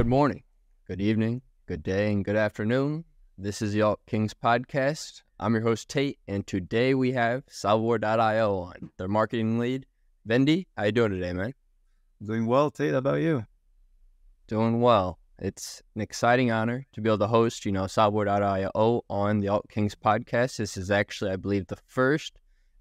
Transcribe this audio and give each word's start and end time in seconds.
Good 0.00 0.06
morning, 0.06 0.44
good 0.88 1.02
evening, 1.02 1.42
good 1.66 1.82
day, 1.82 2.10
and 2.10 2.24
good 2.24 2.34
afternoon. 2.34 3.04
This 3.36 3.60
is 3.60 3.74
the 3.74 3.82
Alt 3.82 4.00
Kings 4.06 4.32
podcast. 4.32 5.20
I'm 5.38 5.52
your 5.52 5.62
host 5.62 5.90
Tate, 5.90 6.18
and 6.26 6.46
today 6.46 6.94
we 6.94 7.12
have 7.12 7.42
Salvor.io 7.50 8.56
on 8.60 8.92
their 8.96 9.08
marketing 9.08 9.58
lead. 9.58 9.84
Vendy, 10.26 10.68
how 10.74 10.84
you 10.84 10.92
doing 10.92 11.10
today, 11.10 11.34
man? 11.34 11.52
Doing 12.24 12.46
well, 12.46 12.70
Tate. 12.70 12.92
How 12.92 12.96
about 12.96 13.20
you? 13.20 13.44
Doing 14.48 14.80
well. 14.80 15.18
It's 15.38 15.82
an 15.94 16.00
exciting 16.00 16.50
honor 16.50 16.86
to 16.94 17.02
be 17.02 17.10
able 17.10 17.18
to 17.18 17.26
host, 17.26 17.66
you 17.66 17.72
know, 17.72 17.86
Salvor.io 17.86 19.02
on 19.10 19.40
the 19.40 19.48
Alt 19.48 19.68
Kings 19.68 19.94
podcast. 19.94 20.56
This 20.56 20.78
is 20.78 20.90
actually, 20.90 21.32
I 21.32 21.36
believe, 21.36 21.66
the 21.66 21.76
first 21.88 22.38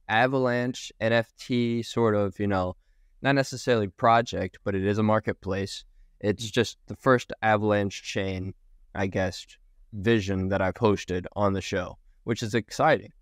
Avalanche 0.07 0.89
NFT 1.01 1.85
sort 1.85 2.15
of, 2.15 2.39
you 2.39 2.47
know, 2.47 2.77
not 3.21 3.35
necessarily 3.35 3.89
project, 3.89 4.59
but 4.63 4.73
it 4.73 4.85
is 4.85 4.97
a 4.97 5.03
marketplace. 5.03 5.83
It's 6.19 6.49
just 6.49 6.77
the 6.87 6.95
first 6.95 7.31
Avalanche 7.41 8.03
chain, 8.03 8.53
I 8.93 9.07
guess, 9.07 9.45
vision 9.93 10.49
that 10.49 10.61
I've 10.61 10.73
hosted 10.75 11.25
on 11.35 11.53
the 11.53 11.61
show, 11.61 11.97
which 12.23 12.43
is 12.43 12.53
exciting. 12.53 13.13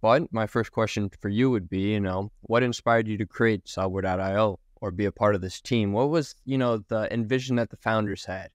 But 0.00 0.30
my 0.32 0.46
first 0.46 0.70
question 0.70 1.10
for 1.20 1.30
you 1.30 1.50
would 1.50 1.68
be, 1.70 1.92
you 1.92 2.00
know, 2.00 2.30
what 2.42 2.62
inspired 2.62 3.08
you 3.08 3.16
to 3.16 3.26
create 3.26 3.66
Salvor.io 3.66 4.58
or 4.76 4.90
be 4.90 5.06
a 5.06 5.12
part 5.12 5.34
of 5.34 5.40
this 5.40 5.60
team? 5.62 5.92
What 5.92 6.10
was, 6.10 6.34
you 6.44 6.58
know, 6.58 6.78
the 6.88 7.12
envision 7.12 7.56
that 7.56 7.70
the 7.70 7.78
founders 7.78 8.26
had? 8.26 8.50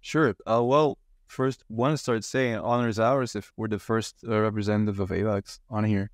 Sure. 0.00 0.34
Uh, 0.44 0.64
well, 0.64 0.98
first, 1.28 1.62
want 1.68 1.92
to 1.92 1.98
start 1.98 2.24
saying 2.24 2.56
honors 2.56 2.98
ours 2.98 3.36
if 3.36 3.52
we're 3.56 3.68
the 3.68 3.78
first 3.78 4.16
uh, 4.26 4.40
representative 4.40 4.98
of 4.98 5.10
AVAX 5.10 5.60
on 5.70 5.84
here. 5.84 6.10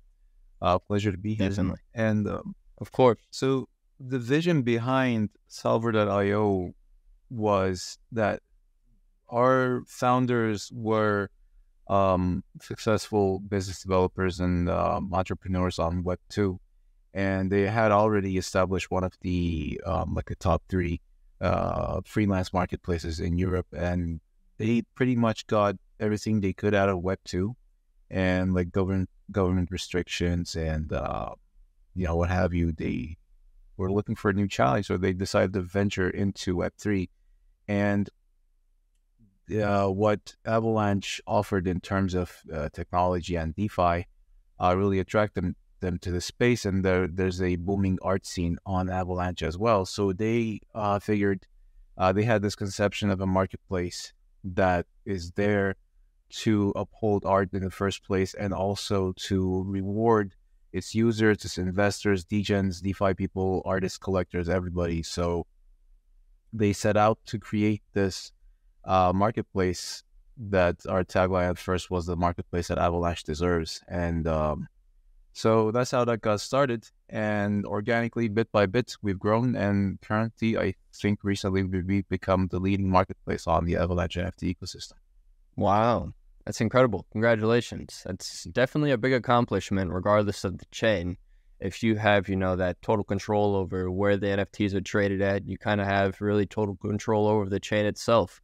Uh, 0.61 0.77
pleasure 0.77 1.11
to 1.11 1.17
be 1.17 1.33
here. 1.33 1.49
Definitely. 1.49 1.79
And 1.95 2.27
um, 2.27 2.55
Of 2.77 2.91
course. 2.91 3.19
so 3.31 3.67
the 3.99 4.19
vision 4.19 4.61
behind 4.61 5.29
Salvor.io 5.47 6.73
was 7.29 7.97
that 8.11 8.41
our 9.29 9.83
founders 9.87 10.71
were 10.73 11.29
um, 11.87 12.43
successful 12.61 13.39
business 13.39 13.81
developers 13.81 14.39
and 14.39 14.69
um, 14.69 15.13
entrepreneurs 15.13 15.79
on 15.79 16.03
Web 16.03 16.19
two, 16.29 16.59
and 17.13 17.51
they 17.51 17.63
had 17.63 17.91
already 17.91 18.37
established 18.37 18.91
one 18.91 19.03
of 19.03 19.13
the 19.21 19.79
um, 19.85 20.13
like 20.13 20.25
the 20.25 20.35
top 20.35 20.63
three 20.69 21.01
uh, 21.41 22.01
freelance 22.05 22.53
marketplaces 22.53 23.19
in 23.19 23.37
Europe, 23.37 23.67
and 23.75 24.19
they 24.57 24.83
pretty 24.95 25.15
much 25.15 25.47
got 25.47 25.75
everything 25.99 26.41
they 26.41 26.53
could 26.53 26.73
out 26.73 26.89
of 26.89 26.99
Web 27.01 27.19
two, 27.23 27.55
and 28.09 28.53
like 28.53 28.71
government 28.71 29.09
government 29.31 29.69
restrictions 29.71 30.55
and 30.55 30.91
uh, 30.91 31.29
you 31.93 32.05
know 32.05 32.15
what 32.15 32.29
have 32.29 32.53
you. 32.53 32.71
They 32.71 33.17
were 33.77 33.91
looking 33.91 34.15
for 34.15 34.29
a 34.29 34.33
new 34.33 34.47
challenge, 34.47 34.87
so 34.87 34.97
they 34.97 35.13
decided 35.13 35.53
to 35.53 35.61
venture 35.61 36.09
into 36.09 36.57
Web 36.57 36.73
three, 36.77 37.09
and 37.67 38.09
uh, 39.61 39.87
what 39.87 40.35
Avalanche 40.45 41.21
offered 41.27 41.67
in 41.67 41.79
terms 41.79 42.13
of 42.15 42.41
uh, 42.53 42.69
technology 42.69 43.35
and 43.35 43.55
DeFi 43.55 44.07
uh, 44.59 44.75
really 44.75 44.99
attracted 44.99 45.43
them, 45.43 45.55
them 45.81 45.99
to 45.99 46.11
the 46.11 46.21
space. 46.21 46.65
And 46.65 46.83
there, 46.83 47.07
there's 47.07 47.41
a 47.41 47.55
booming 47.57 47.99
art 48.01 48.25
scene 48.25 48.57
on 48.65 48.89
Avalanche 48.89 49.43
as 49.43 49.57
well. 49.57 49.85
So 49.85 50.13
they 50.13 50.61
uh, 50.73 50.99
figured 50.99 51.45
uh, 51.97 52.11
they 52.11 52.23
had 52.23 52.41
this 52.41 52.55
conception 52.55 53.09
of 53.09 53.21
a 53.21 53.27
marketplace 53.27 54.13
that 54.43 54.87
is 55.05 55.31
there 55.31 55.75
to 56.29 56.73
uphold 56.75 57.23
art 57.25 57.53
in 57.53 57.63
the 57.63 57.69
first 57.69 58.03
place 58.03 58.33
and 58.33 58.53
also 58.53 59.13
to 59.15 59.63
reward 59.67 60.33
its 60.75 60.93
users, 60.93 61.45
its 61.45 61.57
investors, 61.57 62.25
degens, 62.25 62.81
DeFi 62.81 63.13
people, 63.13 63.61
artists, 63.65 63.97
collectors, 63.97 64.49
everybody. 64.49 65.01
So 65.01 65.47
they 66.51 66.73
set 66.73 66.97
out 66.97 67.17
to 67.27 67.39
create 67.39 67.81
this 67.93 68.33
uh, 68.83 69.13
marketplace 69.15 70.03
that 70.37 70.75
our 70.89 71.05
tagline 71.05 71.49
at 71.49 71.57
first 71.57 71.89
was 71.89 72.05
the 72.05 72.17
marketplace 72.17 72.67
that 72.67 72.77
Avalanche 72.77 73.23
deserves. 73.23 73.81
And 73.87 74.27
um, 74.27 74.67
so 75.31 75.71
that's 75.71 75.91
how 75.91 76.03
that 76.05 76.19
got 76.19 76.41
started. 76.41 76.89
And 77.07 77.65
organically, 77.65 78.27
bit 78.27 78.51
by 78.51 78.65
bit, 78.65 78.97
we've 79.01 79.19
grown. 79.19 79.55
And 79.55 80.01
currently, 80.01 80.57
I 80.57 80.73
think 80.93 81.23
recently 81.23 81.63
we've 81.63 82.09
become 82.09 82.47
the 82.47 82.59
leading 82.59 82.89
marketplace 82.89 83.47
on 83.47 83.63
the 83.63 83.77
Avalanche 83.77 84.15
NFT 84.15 84.53
ecosystem. 84.53 84.99
Wow. 85.55 86.11
That's 86.45 86.61
incredible. 86.61 87.07
Congratulations. 87.11 88.03
That's 88.05 88.43
definitely 88.45 88.91
a 88.91 88.97
big 88.97 89.13
accomplishment, 89.13 89.91
regardless 89.91 90.43
of 90.43 90.59
the 90.59 90.65
chain. 90.71 91.17
If 91.59 91.81
you 91.81 91.95
have, 91.95 92.29
you 92.29 92.35
know, 92.35 92.55
that 92.55 92.81
total 92.81 93.03
control 93.03 93.55
over 93.55 93.89
where 93.89 94.17
the 94.17 94.27
NFTs 94.27 94.75
are 94.75 94.81
traded 94.81 95.21
at, 95.21 95.47
you 95.47 95.57
kind 95.57 95.81
of 95.81 95.87
have 95.87 96.21
really 96.21 96.45
total 96.45 96.75
control 96.75 97.27
over 97.27 97.49
the 97.49 97.59
chain 97.59 97.85
itself. 97.85 98.41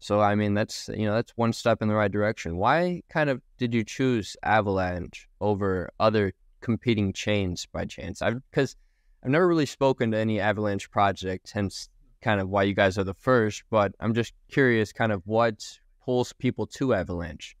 So, 0.00 0.20
I 0.20 0.34
mean, 0.34 0.54
that's, 0.54 0.90
you 0.92 1.06
know, 1.06 1.14
that's 1.14 1.32
one 1.36 1.52
step 1.52 1.80
in 1.80 1.88
the 1.88 1.94
right 1.94 2.10
direction. 2.10 2.56
Why 2.56 3.02
kind 3.08 3.30
of 3.30 3.40
did 3.58 3.72
you 3.72 3.84
choose 3.84 4.36
Avalanche 4.42 5.28
over 5.40 5.90
other 6.00 6.32
competing 6.60 7.12
chains 7.12 7.66
by 7.66 7.84
chance? 7.84 8.20
I've, 8.20 8.40
because 8.50 8.74
I've 9.22 9.30
never 9.30 9.46
really 9.46 9.66
spoken 9.66 10.10
to 10.10 10.18
any 10.18 10.40
Avalanche 10.40 10.90
project, 10.90 11.52
hence 11.52 11.88
kind 12.20 12.40
of 12.40 12.48
why 12.48 12.64
you 12.64 12.74
guys 12.74 12.98
are 12.98 13.04
the 13.04 13.14
first, 13.14 13.62
but 13.70 13.92
I'm 14.00 14.14
just 14.14 14.32
curious 14.50 14.92
kind 14.92 15.12
of 15.12 15.22
what 15.24 15.62
pulls 16.04 16.32
people 16.32 16.66
to 16.66 16.94
Avalanche? 16.94 17.56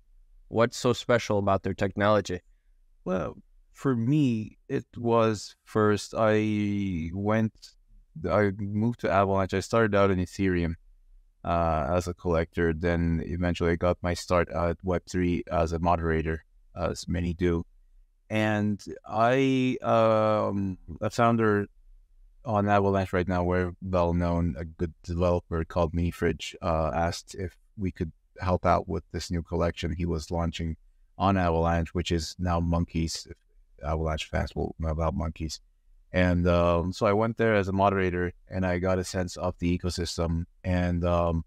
What's 0.48 0.76
so 0.76 0.92
special 0.92 1.38
about 1.38 1.62
their 1.62 1.74
technology? 1.74 2.40
Well, 3.04 3.36
for 3.72 3.96
me, 3.96 4.58
it 4.68 4.86
was 4.96 5.56
first 5.64 6.14
I 6.16 7.10
went, 7.12 7.52
I 8.30 8.52
moved 8.56 9.00
to 9.00 9.10
Avalanche. 9.10 9.54
I 9.54 9.60
started 9.60 9.94
out 9.94 10.10
in 10.10 10.18
Ethereum 10.18 10.74
uh, 11.44 11.86
as 11.90 12.06
a 12.06 12.14
collector. 12.14 12.72
Then 12.72 13.22
eventually 13.24 13.72
I 13.72 13.76
got 13.76 13.98
my 14.02 14.14
start 14.14 14.48
at 14.50 14.76
Web3 14.84 15.42
as 15.50 15.72
a 15.72 15.78
moderator, 15.78 16.44
as 16.76 17.08
many 17.08 17.34
do. 17.34 17.64
And 18.30 18.82
I, 19.06 19.76
um, 19.82 20.78
a 21.00 21.10
founder 21.10 21.66
on 22.44 22.68
Avalanche 22.68 23.12
right 23.12 23.28
now, 23.28 23.42
we're 23.42 23.72
well 23.82 24.12
known, 24.12 24.54
a 24.58 24.64
good 24.64 24.94
developer 25.02 25.64
called 25.64 25.92
Minifridge, 25.94 26.54
uh, 26.62 26.90
asked 26.94 27.34
if 27.34 27.56
we 27.76 27.90
could 27.90 28.12
help 28.40 28.66
out 28.66 28.88
with 28.88 29.04
this 29.12 29.30
new 29.30 29.42
collection 29.42 29.92
he 29.92 30.06
was 30.06 30.30
launching 30.30 30.76
on 31.18 31.36
Avalanche, 31.36 31.94
which 31.94 32.10
is 32.10 32.34
now 32.38 32.60
Monkeys. 32.60 33.26
Avalanche 33.84 34.28
fans 34.28 34.54
will 34.54 34.74
know 34.78 34.88
about 34.88 35.14
Monkeys. 35.14 35.60
And 36.12 36.46
um, 36.46 36.92
so 36.92 37.06
I 37.06 37.12
went 37.12 37.38
there 37.38 37.54
as 37.54 37.68
a 37.68 37.72
moderator 37.72 38.32
and 38.48 38.64
I 38.64 38.78
got 38.78 38.98
a 38.98 39.04
sense 39.04 39.36
of 39.36 39.58
the 39.58 39.76
ecosystem. 39.76 40.44
And 40.62 41.04
um, 41.04 41.44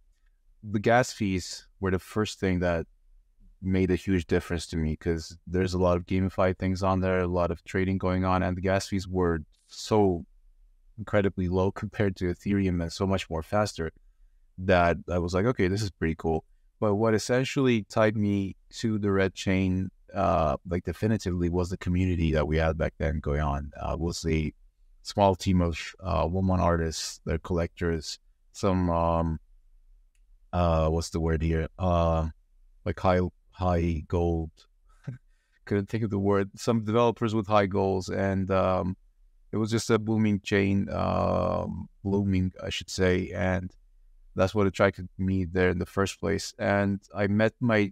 the 0.64 0.80
gas 0.80 1.14
fees 1.14 1.68
were 1.80 1.92
the 1.92 2.00
first 2.00 2.40
thing 2.40 2.60
that 2.60 2.86
made 3.62 3.92
a 3.92 3.96
huge 3.96 4.28
difference 4.28 4.68
to 4.68 4.78
me 4.78 4.92
because 4.92 5.38
there's 5.48 5.74
a 5.74 5.78
lot 5.78 5.98
of 5.98 6.06
gamified 6.06 6.58
things 6.58 6.84
on 6.84 7.00
there, 7.00 7.22
a 7.22 7.28
lot 7.28 7.52
of 7.52 7.64
trading 7.64 7.98
going 7.98 8.26
on, 8.26 8.44
and 8.44 8.56
the 8.56 8.62
gas 8.62 8.88
fees 8.88 9.08
were 9.08 9.40
so 9.68 10.26
incredibly 10.98 11.48
low 11.48 11.72
compared 11.84 12.16
to 12.18 12.26
Ethereum 12.26 12.82
and 12.82 12.92
so 12.92 13.08
much 13.08 13.30
more 13.30 13.44
faster 13.44 13.92
that 14.58 14.98
I 15.10 15.20
was 15.20 15.34
like, 15.34 15.46
okay, 15.46 15.68
this 15.68 15.82
is 15.82 15.92
pretty 15.92 16.16
cool. 16.16 16.44
But 16.80 16.96
what 16.96 17.14
essentially 17.14 17.84
tied 17.84 18.16
me 18.16 18.56
to 18.80 19.00
the 19.00 19.12
red 19.12 19.34
chain, 19.34 19.90
uh, 20.14 20.58
like 20.70 20.84
definitively, 20.84 21.50
was 21.50 21.70
the 21.70 21.78
community 21.78 22.32
that 22.34 22.48
we 22.48 22.58
had 22.58 22.78
back 22.78 22.94
then 22.98 23.20
going 23.20 23.42
on. 23.42 23.72
Uh, 23.80 23.96
was 23.98 24.26
a 24.28 24.54
small 25.02 25.36
team 25.36 25.62
of 25.62 25.80
uh, 26.02 26.28
woman 26.30 26.60
artists, 26.60 27.20
they're 27.26 27.40
collectors, 27.40 28.20
some 28.52 28.90
um, 28.90 29.40
uh, 30.54 30.90
what's 30.90 31.10
the 31.10 31.20
word 31.20 31.42
here? 31.42 31.68
Uh, 31.78 32.28
like 32.86 33.00
high 33.00 33.22
high 33.52 34.04
gold. 34.08 34.52
Couldn't 35.66 35.90
think 35.90 36.04
of 36.04 36.10
the 36.10 36.20
word. 36.20 36.50
Some 36.56 36.84
developers 36.84 37.36
with 37.36 37.48
high 37.48 37.68
goals, 37.68 38.10
and 38.10 38.50
um, 38.52 38.98
it 39.52 39.58
was 39.58 39.72
just 39.72 39.90
a 39.90 40.00
booming 40.00 40.42
chain, 40.42 40.90
um, 40.90 41.88
blooming, 42.04 42.52
I 42.64 42.70
should 42.70 42.90
say, 42.90 43.32
and 43.34 43.72
that's 44.38 44.54
what 44.54 44.68
attracted 44.68 45.10
me 45.18 45.46
there 45.46 45.70
in 45.70 45.80
the 45.80 45.86
first 45.86 46.20
place. 46.20 46.54
And 46.60 47.02
I 47.14 47.26
met 47.28 47.54
my 47.60 47.92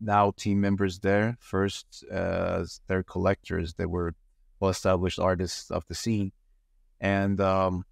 now 0.00 0.32
team 0.36 0.60
members 0.60 0.98
there 0.98 1.36
first 1.38 2.04
as 2.10 2.80
their 2.88 3.04
collectors. 3.04 3.74
They 3.74 3.86
were 3.86 4.14
well 4.58 4.72
established 4.72 5.20
artists 5.20 5.70
of 5.70 5.86
the 5.86 5.94
scene. 5.94 6.32
And 7.00 7.40
um, 7.40 7.84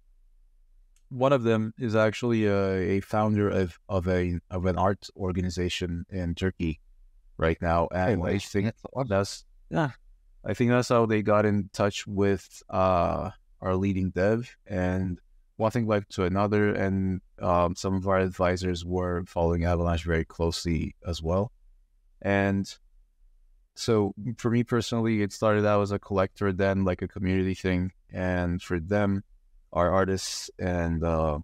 one 1.09 1.31
of 1.31 1.43
them 1.43 1.73
is 1.79 1.95
actually 1.95 2.45
a, 2.45 2.97
a, 2.97 2.99
founder 2.99 3.49
of, 3.49 3.79
of 3.87 4.07
a 4.07 4.39
of 4.51 4.65
an 4.65 4.77
art 4.77 5.07
organization 5.15 6.05
in 6.09 6.35
Turkey 6.35 6.81
right 7.37 7.59
now. 7.61 7.87
And 7.93 8.21
hey, 8.21 8.35
I 8.35 8.37
think 8.39 8.65
that's, 8.65 9.09
that's 9.09 9.45
yeah. 9.69 9.91
I 10.45 10.53
think 10.53 10.71
that's 10.71 10.89
how 10.89 11.05
they 11.05 11.21
got 11.21 11.45
in 11.45 11.69
touch 11.71 12.05
with 12.05 12.63
uh, 12.69 13.29
our 13.61 13.75
leading 13.77 14.09
dev 14.09 14.57
and 14.67 15.19
one 15.63 15.71
thing 15.71 15.87
led 15.87 16.09
to 16.09 16.25
another, 16.25 16.73
and 16.73 17.21
um, 17.41 17.73
some 17.75 17.95
of 17.95 18.05
our 18.05 18.19
advisors 18.19 18.83
were 18.83 19.23
following 19.25 19.63
Avalanche 19.63 20.03
very 20.03 20.25
closely 20.25 20.93
as 21.07 21.23
well. 21.23 21.53
And 22.21 22.71
so, 23.73 24.13
for 24.37 24.51
me 24.51 24.65
personally, 24.65 25.21
it 25.21 25.31
started 25.31 25.65
out 25.65 25.81
as 25.81 25.93
a 25.93 25.99
collector, 25.99 26.51
then 26.51 26.83
like 26.83 27.01
a 27.01 27.07
community 27.07 27.53
thing, 27.53 27.93
and 28.11 28.61
for 28.61 28.77
them, 28.77 29.23
our 29.71 29.89
artists 29.89 30.51
and 30.59 31.01
uh, 31.01 31.39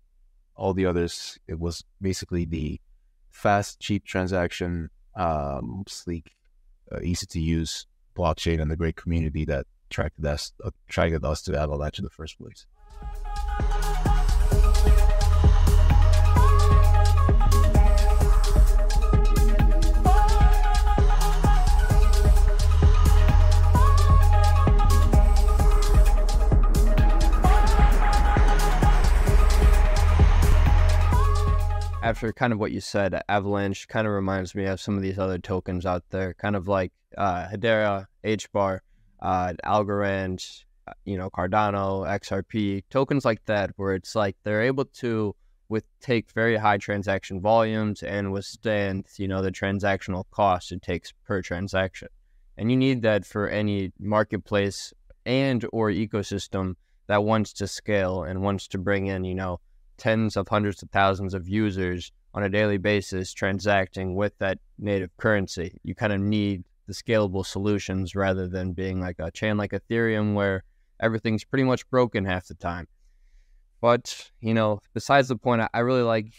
all 0.53 0.73
the 0.73 0.85
others, 0.85 1.39
it 1.47 1.57
was 1.57 1.85
basically 2.01 2.43
the 2.43 2.81
fast, 3.29 3.79
cheap 3.79 4.03
transaction, 4.03 4.89
um, 5.15 5.85
sleek, 5.87 6.35
uh, 6.91 6.99
easy 7.01 7.25
to 7.25 7.39
use 7.39 7.87
blockchain, 8.17 8.61
and 8.61 8.69
the 8.69 8.75
great 8.75 8.97
community 8.97 9.45
that 9.45 9.65
attracted 9.89 10.25
us 10.25 10.51
attracted 10.89 11.23
us 11.23 11.41
to 11.43 11.57
Avalanche 11.57 11.99
in 11.99 12.03
the 12.03 12.09
first 12.09 12.37
place. 12.37 12.65
After 32.09 32.33
kind 32.33 32.51
of 32.51 32.59
what 32.59 32.71
you 32.71 32.81
said, 32.81 33.21
Avalanche 33.29 33.87
kind 33.87 34.07
of 34.07 34.13
reminds 34.13 34.55
me 34.55 34.65
of 34.65 34.81
some 34.81 34.95
of 34.95 35.03
these 35.03 35.19
other 35.19 35.37
tokens 35.37 35.85
out 35.85 36.03
there, 36.09 36.33
kind 36.33 36.55
of 36.55 36.67
like 36.67 36.91
uh, 37.15 37.47
Hedera, 37.47 38.07
HBAR, 38.23 38.79
uh, 39.21 39.53
Algorand, 39.63 40.63
uh, 40.87 40.93
you 41.05 41.17
know, 41.19 41.29
Cardano, 41.29 42.07
XRP, 42.07 42.83
tokens 42.89 43.25
like 43.25 43.45
that, 43.45 43.69
where 43.75 43.93
it's 43.93 44.15
like 44.15 44.35
they're 44.43 44.63
able 44.63 44.85
to 44.85 45.35
with 45.69 45.83
take 46.01 46.31
very 46.31 46.57
high 46.57 46.79
transaction 46.79 47.39
volumes 47.39 48.01
and 48.01 48.31
withstand, 48.31 49.05
you 49.17 49.27
know, 49.27 49.43
the 49.43 49.51
transactional 49.51 50.23
cost 50.31 50.71
it 50.71 50.81
takes 50.81 51.13
per 51.27 51.43
transaction. 51.43 52.07
And 52.57 52.71
you 52.71 52.77
need 52.77 53.03
that 53.03 53.23
for 53.23 53.47
any 53.47 53.93
marketplace 53.99 54.91
and 55.27 55.63
or 55.71 55.91
ecosystem 55.91 56.73
that 57.05 57.23
wants 57.23 57.53
to 57.53 57.67
scale 57.67 58.23
and 58.23 58.41
wants 58.41 58.67
to 58.69 58.79
bring 58.79 59.05
in, 59.05 59.25
you 59.25 59.35
know, 59.35 59.59
tens 59.99 60.35
of 60.35 60.47
hundreds 60.47 60.81
of 60.81 60.89
thousands 60.89 61.33
of 61.33 61.47
users 61.47 62.11
on 62.33 62.43
a 62.43 62.49
daily 62.49 62.77
basis 62.77 63.33
transacting 63.33 64.15
with 64.15 64.37
that 64.39 64.59
native 64.77 65.15
currency. 65.17 65.79
You 65.83 65.95
kind 65.95 66.13
of 66.13 66.19
need 66.19 66.63
the 66.87 66.93
scalable 66.93 67.45
solutions 67.45 68.15
rather 68.15 68.47
than 68.47 68.73
being 68.73 68.99
like 68.99 69.17
a 69.19 69.31
chain 69.31 69.57
like 69.57 69.71
Ethereum 69.71 70.33
where 70.33 70.63
everything's 70.99 71.43
pretty 71.43 71.63
much 71.63 71.89
broken 71.89 72.25
half 72.25 72.47
the 72.47 72.55
time. 72.55 72.87
But, 73.81 74.31
you 74.41 74.53
know, 74.53 74.81
besides 74.93 75.27
the 75.27 75.37
point, 75.37 75.61
I 75.73 75.79
really 75.79 76.01
like 76.01 76.33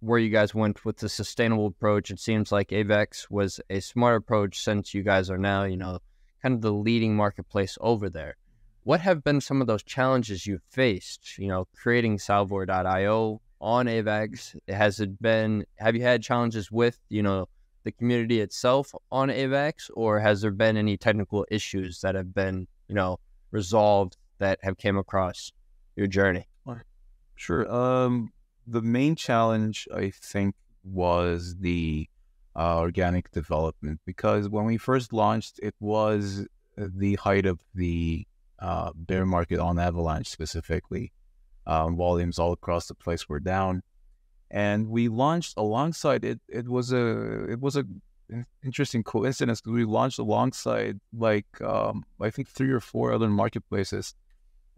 where 0.00 0.18
you 0.18 0.30
guys 0.30 0.54
went 0.54 0.84
with 0.84 0.98
the 0.98 1.08
sustainable 1.08 1.66
approach. 1.66 2.10
It 2.10 2.20
seems 2.20 2.52
like 2.52 2.68
AVAX 2.68 3.30
was 3.30 3.60
a 3.68 3.80
smart 3.80 4.16
approach 4.16 4.60
since 4.60 4.94
you 4.94 5.02
guys 5.02 5.28
are 5.30 5.38
now, 5.38 5.64
you 5.64 5.76
know, 5.76 5.98
kind 6.42 6.54
of 6.54 6.60
the 6.60 6.72
leading 6.72 7.16
marketplace 7.16 7.76
over 7.80 8.08
there 8.08 8.36
what 8.88 9.02
have 9.02 9.22
been 9.22 9.38
some 9.38 9.60
of 9.60 9.66
those 9.66 9.82
challenges 9.82 10.46
you've 10.46 10.62
faced? 10.70 11.36
You 11.36 11.48
know, 11.48 11.68
creating 11.76 12.18
Salvor.io 12.18 13.38
on 13.60 13.84
AVAX. 13.84 14.56
Has 14.66 14.98
it 14.98 15.20
been? 15.20 15.66
Have 15.76 15.94
you 15.94 16.00
had 16.00 16.22
challenges 16.22 16.70
with 16.72 16.98
you 17.10 17.22
know 17.22 17.50
the 17.84 17.92
community 17.92 18.40
itself 18.40 18.94
on 19.12 19.28
AVAX, 19.28 19.90
or 19.92 20.20
has 20.20 20.40
there 20.40 20.52
been 20.52 20.78
any 20.78 20.96
technical 20.96 21.44
issues 21.50 22.00
that 22.00 22.14
have 22.14 22.32
been 22.34 22.66
you 22.88 22.94
know 22.94 23.18
resolved 23.50 24.16
that 24.38 24.58
have 24.62 24.78
came 24.78 24.96
across 24.96 25.52
your 25.94 26.06
journey? 26.06 26.48
Sure. 27.36 27.70
Um, 27.70 28.30
the 28.66 28.80
main 28.80 29.16
challenge 29.16 29.86
I 29.94 30.12
think 30.14 30.54
was 30.82 31.56
the 31.60 32.08
uh, 32.56 32.78
organic 32.78 33.30
development 33.32 34.00
because 34.06 34.48
when 34.48 34.64
we 34.64 34.78
first 34.78 35.12
launched, 35.12 35.60
it 35.62 35.74
was 35.78 36.46
the 36.78 37.16
height 37.16 37.44
of 37.44 37.60
the 37.74 38.26
uh, 38.58 38.90
bear 38.94 39.26
market 39.26 39.58
on 39.58 39.78
Avalanche 39.78 40.28
specifically. 40.28 41.12
Um, 41.66 41.96
volumes 41.96 42.38
all 42.38 42.52
across 42.52 42.86
the 42.86 42.94
place 42.94 43.28
were 43.28 43.40
down, 43.40 43.82
and 44.50 44.88
we 44.88 45.08
launched 45.08 45.54
alongside 45.58 46.24
it. 46.24 46.40
It 46.48 46.66
was 46.66 46.92
a 46.92 47.44
it 47.50 47.60
was 47.60 47.76
a 47.76 47.84
interesting 48.64 49.02
coincidence 49.02 49.60
because 49.60 49.74
we 49.74 49.84
launched 49.84 50.18
alongside 50.18 50.98
like 51.12 51.46
um, 51.60 52.04
I 52.20 52.30
think 52.30 52.48
three 52.48 52.70
or 52.70 52.80
four 52.80 53.12
other 53.12 53.28
marketplaces, 53.28 54.14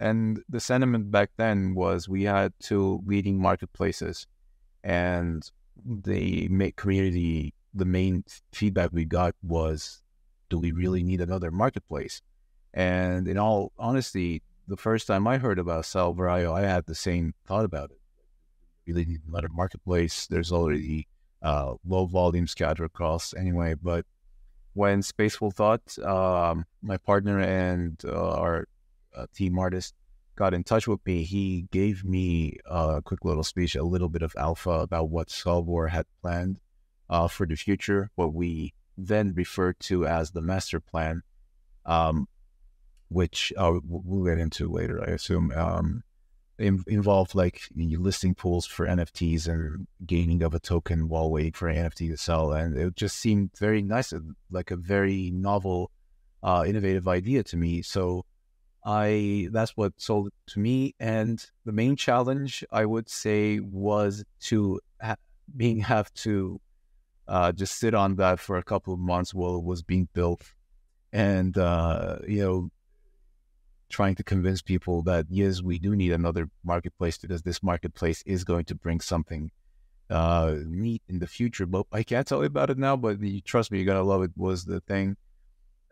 and 0.00 0.42
the 0.48 0.58
sentiment 0.58 1.12
back 1.12 1.30
then 1.36 1.74
was 1.76 2.08
we 2.08 2.24
had 2.24 2.52
two 2.58 3.02
leading 3.06 3.40
marketplaces, 3.40 4.26
and 4.82 5.48
the 5.86 6.48
community 6.76 7.54
the 7.74 7.84
main 7.84 8.24
feedback 8.52 8.90
we 8.92 9.04
got 9.04 9.34
was, 9.42 10.02
do 10.48 10.58
we 10.58 10.72
really 10.72 11.02
need 11.02 11.20
another 11.20 11.50
marketplace? 11.50 12.20
And 12.72 13.26
in 13.26 13.38
all 13.38 13.72
honesty, 13.78 14.42
the 14.68 14.76
first 14.76 15.06
time 15.06 15.26
I 15.26 15.38
heard 15.38 15.58
about 15.58 15.86
Salvor.io, 15.86 16.52
I 16.54 16.62
had 16.62 16.86
the 16.86 16.94
same 16.94 17.34
thought 17.46 17.64
about 17.64 17.90
it. 17.90 17.98
Really 18.86 19.04
need 19.04 19.20
another 19.28 19.48
marketplace. 19.48 20.26
There's 20.26 20.52
already 20.52 21.08
uh, 21.42 21.74
low 21.84 22.06
volume 22.06 22.46
scattered 22.46 22.84
across 22.84 23.34
anyway. 23.34 23.74
But 23.74 24.06
when 24.74 25.02
Spaceful 25.02 25.50
Thought, 25.50 25.98
um, 25.98 26.64
my 26.82 26.96
partner 26.96 27.40
and 27.40 28.00
uh, 28.04 28.34
our 28.34 28.68
uh, 29.14 29.26
team 29.34 29.58
artist, 29.58 29.94
got 30.36 30.54
in 30.54 30.64
touch 30.64 30.88
with 30.88 31.04
me, 31.04 31.22
he 31.22 31.66
gave 31.70 32.04
me 32.04 32.56
a 32.64 33.02
quick 33.04 33.24
little 33.24 33.44
speech, 33.44 33.74
a 33.74 33.82
little 33.82 34.08
bit 34.08 34.22
of 34.22 34.34
alpha 34.38 34.70
about 34.70 35.10
what 35.10 35.30
Salvor 35.30 35.88
had 35.88 36.06
planned 36.22 36.58
uh, 37.10 37.28
for 37.28 37.46
the 37.46 37.56
future, 37.56 38.10
what 38.14 38.32
we 38.32 38.72
then 38.96 39.34
referred 39.34 39.78
to 39.80 40.06
as 40.06 40.30
the 40.30 40.40
master 40.40 40.80
plan. 40.80 41.22
Um, 41.84 42.26
which 43.10 43.52
uh, 43.56 43.72
we'll 43.84 44.24
get 44.24 44.38
into 44.38 44.70
later, 44.70 45.02
I 45.02 45.10
assume, 45.10 45.52
um, 45.52 46.04
in, 46.58 46.84
involved 46.86 47.34
like 47.34 47.62
listing 47.74 48.34
pools 48.34 48.66
for 48.66 48.86
NFTs 48.86 49.48
and 49.48 49.88
gaining 50.06 50.42
of 50.42 50.54
a 50.54 50.60
token 50.60 51.08
while 51.08 51.30
waiting 51.30 51.52
for 51.52 51.68
an 51.68 51.90
NFT 51.90 52.10
to 52.10 52.16
sell. 52.16 52.52
And 52.52 52.78
it 52.78 52.94
just 52.94 53.16
seemed 53.16 53.50
very 53.58 53.82
nice, 53.82 54.12
like 54.50 54.70
a 54.70 54.76
very 54.76 55.30
novel, 55.32 55.90
uh, 56.42 56.64
innovative 56.66 57.08
idea 57.08 57.42
to 57.42 57.56
me. 57.56 57.82
So 57.82 58.24
I 58.84 59.48
that's 59.50 59.76
what 59.76 59.92
sold 59.96 60.28
it 60.28 60.34
to 60.52 60.60
me. 60.60 60.94
And 61.00 61.44
the 61.64 61.72
main 61.72 61.96
challenge 61.96 62.64
I 62.70 62.84
would 62.84 63.08
say 63.08 63.58
was 63.58 64.24
to 64.42 64.80
ha- 65.02 65.16
being 65.56 65.80
have 65.80 66.14
to 66.14 66.60
uh, 67.26 67.50
just 67.50 67.78
sit 67.80 67.94
on 67.94 68.16
that 68.16 68.38
for 68.38 68.56
a 68.56 68.62
couple 68.62 68.94
of 68.94 69.00
months 69.00 69.34
while 69.34 69.56
it 69.56 69.64
was 69.64 69.82
being 69.82 70.08
built 70.14 70.52
and 71.12 71.58
uh, 71.58 72.16
you 72.26 72.42
know 72.42 72.70
trying 73.90 74.14
to 74.14 74.24
convince 74.24 74.62
people 74.62 75.02
that 75.02 75.26
yes, 75.28 75.62
we 75.62 75.78
do 75.78 75.94
need 75.94 76.12
another 76.12 76.48
marketplace 76.64 77.18
because 77.18 77.42
this 77.42 77.62
marketplace 77.62 78.22
is 78.24 78.44
going 78.44 78.64
to 78.64 78.74
bring 78.74 79.00
something 79.00 79.50
uh, 80.08 80.56
neat 80.66 81.02
in 81.08 81.18
the 81.18 81.26
future. 81.26 81.66
But 81.66 81.86
I 81.92 82.02
can't 82.02 82.26
tell 82.26 82.40
you 82.40 82.46
about 82.46 82.70
it 82.70 82.78
now. 82.78 82.96
But 82.96 83.20
you, 83.20 83.40
trust 83.40 83.70
me, 83.70 83.78
you're 83.78 83.86
gonna 83.86 84.02
love 84.02 84.22
it. 84.22 84.30
Was 84.36 84.64
the 84.64 84.80
thing, 84.80 85.16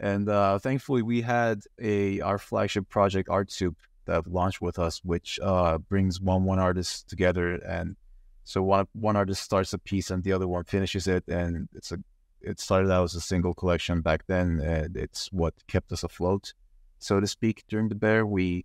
and 0.01 0.29
uh, 0.29 0.59
thankfully 0.59 1.03
we 1.03 1.21
had 1.21 1.61
a 1.81 2.21
our 2.21 2.39
flagship 2.39 2.89
project 2.89 3.29
Art 3.29 3.53
Soup 3.53 3.77
that 4.07 4.27
launched 4.27 4.63
with 4.63 4.79
us, 4.79 5.01
which 5.05 5.39
uh, 5.43 5.79
brings 5.79 6.21
one 6.21 6.45
one 6.45 6.59
artist 6.59 7.09
together, 7.09 7.57
and 7.57 7.97
so 8.45 8.63
one 8.63 8.87
one 8.93 9.17
artist 9.17 9.43
starts 9.43 9.73
a 9.73 9.79
piece 9.79 10.11
and 10.11 10.25
the 10.25 10.33
other 10.33 10.49
one 10.49 10.65
finishes 10.65 11.07
it, 11.07 11.25
and 11.29 11.69
it's 11.75 11.93
a 11.93 11.99
it 12.41 12.61
started 12.61 12.91
out 12.91 13.05
as 13.05 13.15
a 13.15 13.21
single 13.21 13.55
collection 13.55 14.01
back 14.01 14.25
then, 14.27 14.61
and 14.61 14.97
it's 14.97 15.33
what 15.33 15.55
kept 15.67 15.93
us 15.93 16.05
afloat 16.05 16.55
so 16.99 17.21
to 17.21 17.27
speak, 17.27 17.65
during 17.69 17.89
the 17.89 17.95
bear, 17.95 18.27
we 18.27 18.65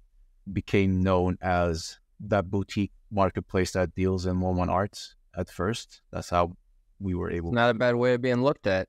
became 0.51 1.01
known 1.01 1.37
as 1.41 1.99
that 2.19 2.49
boutique 2.49 2.91
marketplace 3.11 3.71
that 3.71 3.93
deals 3.95 4.25
in 4.25 4.39
one 4.39 4.55
one 4.55 4.69
arts 4.69 5.15
at 5.37 5.49
first. 5.49 6.01
That's 6.11 6.29
how 6.29 6.55
we 6.99 7.13
were 7.13 7.31
able. 7.31 7.51
Not 7.51 7.69
a 7.69 7.73
bad 7.73 7.95
way 7.95 8.13
of 8.15 8.21
being 8.21 8.43
looked 8.43 8.67
at. 8.67 8.87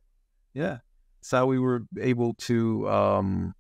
Yeah, 0.54 0.78
that's 1.20 1.30
how 1.30 1.46
we 1.46 1.58
were 1.58 1.82
able 2.00 2.34
to 2.34 2.88
um, 2.88 3.54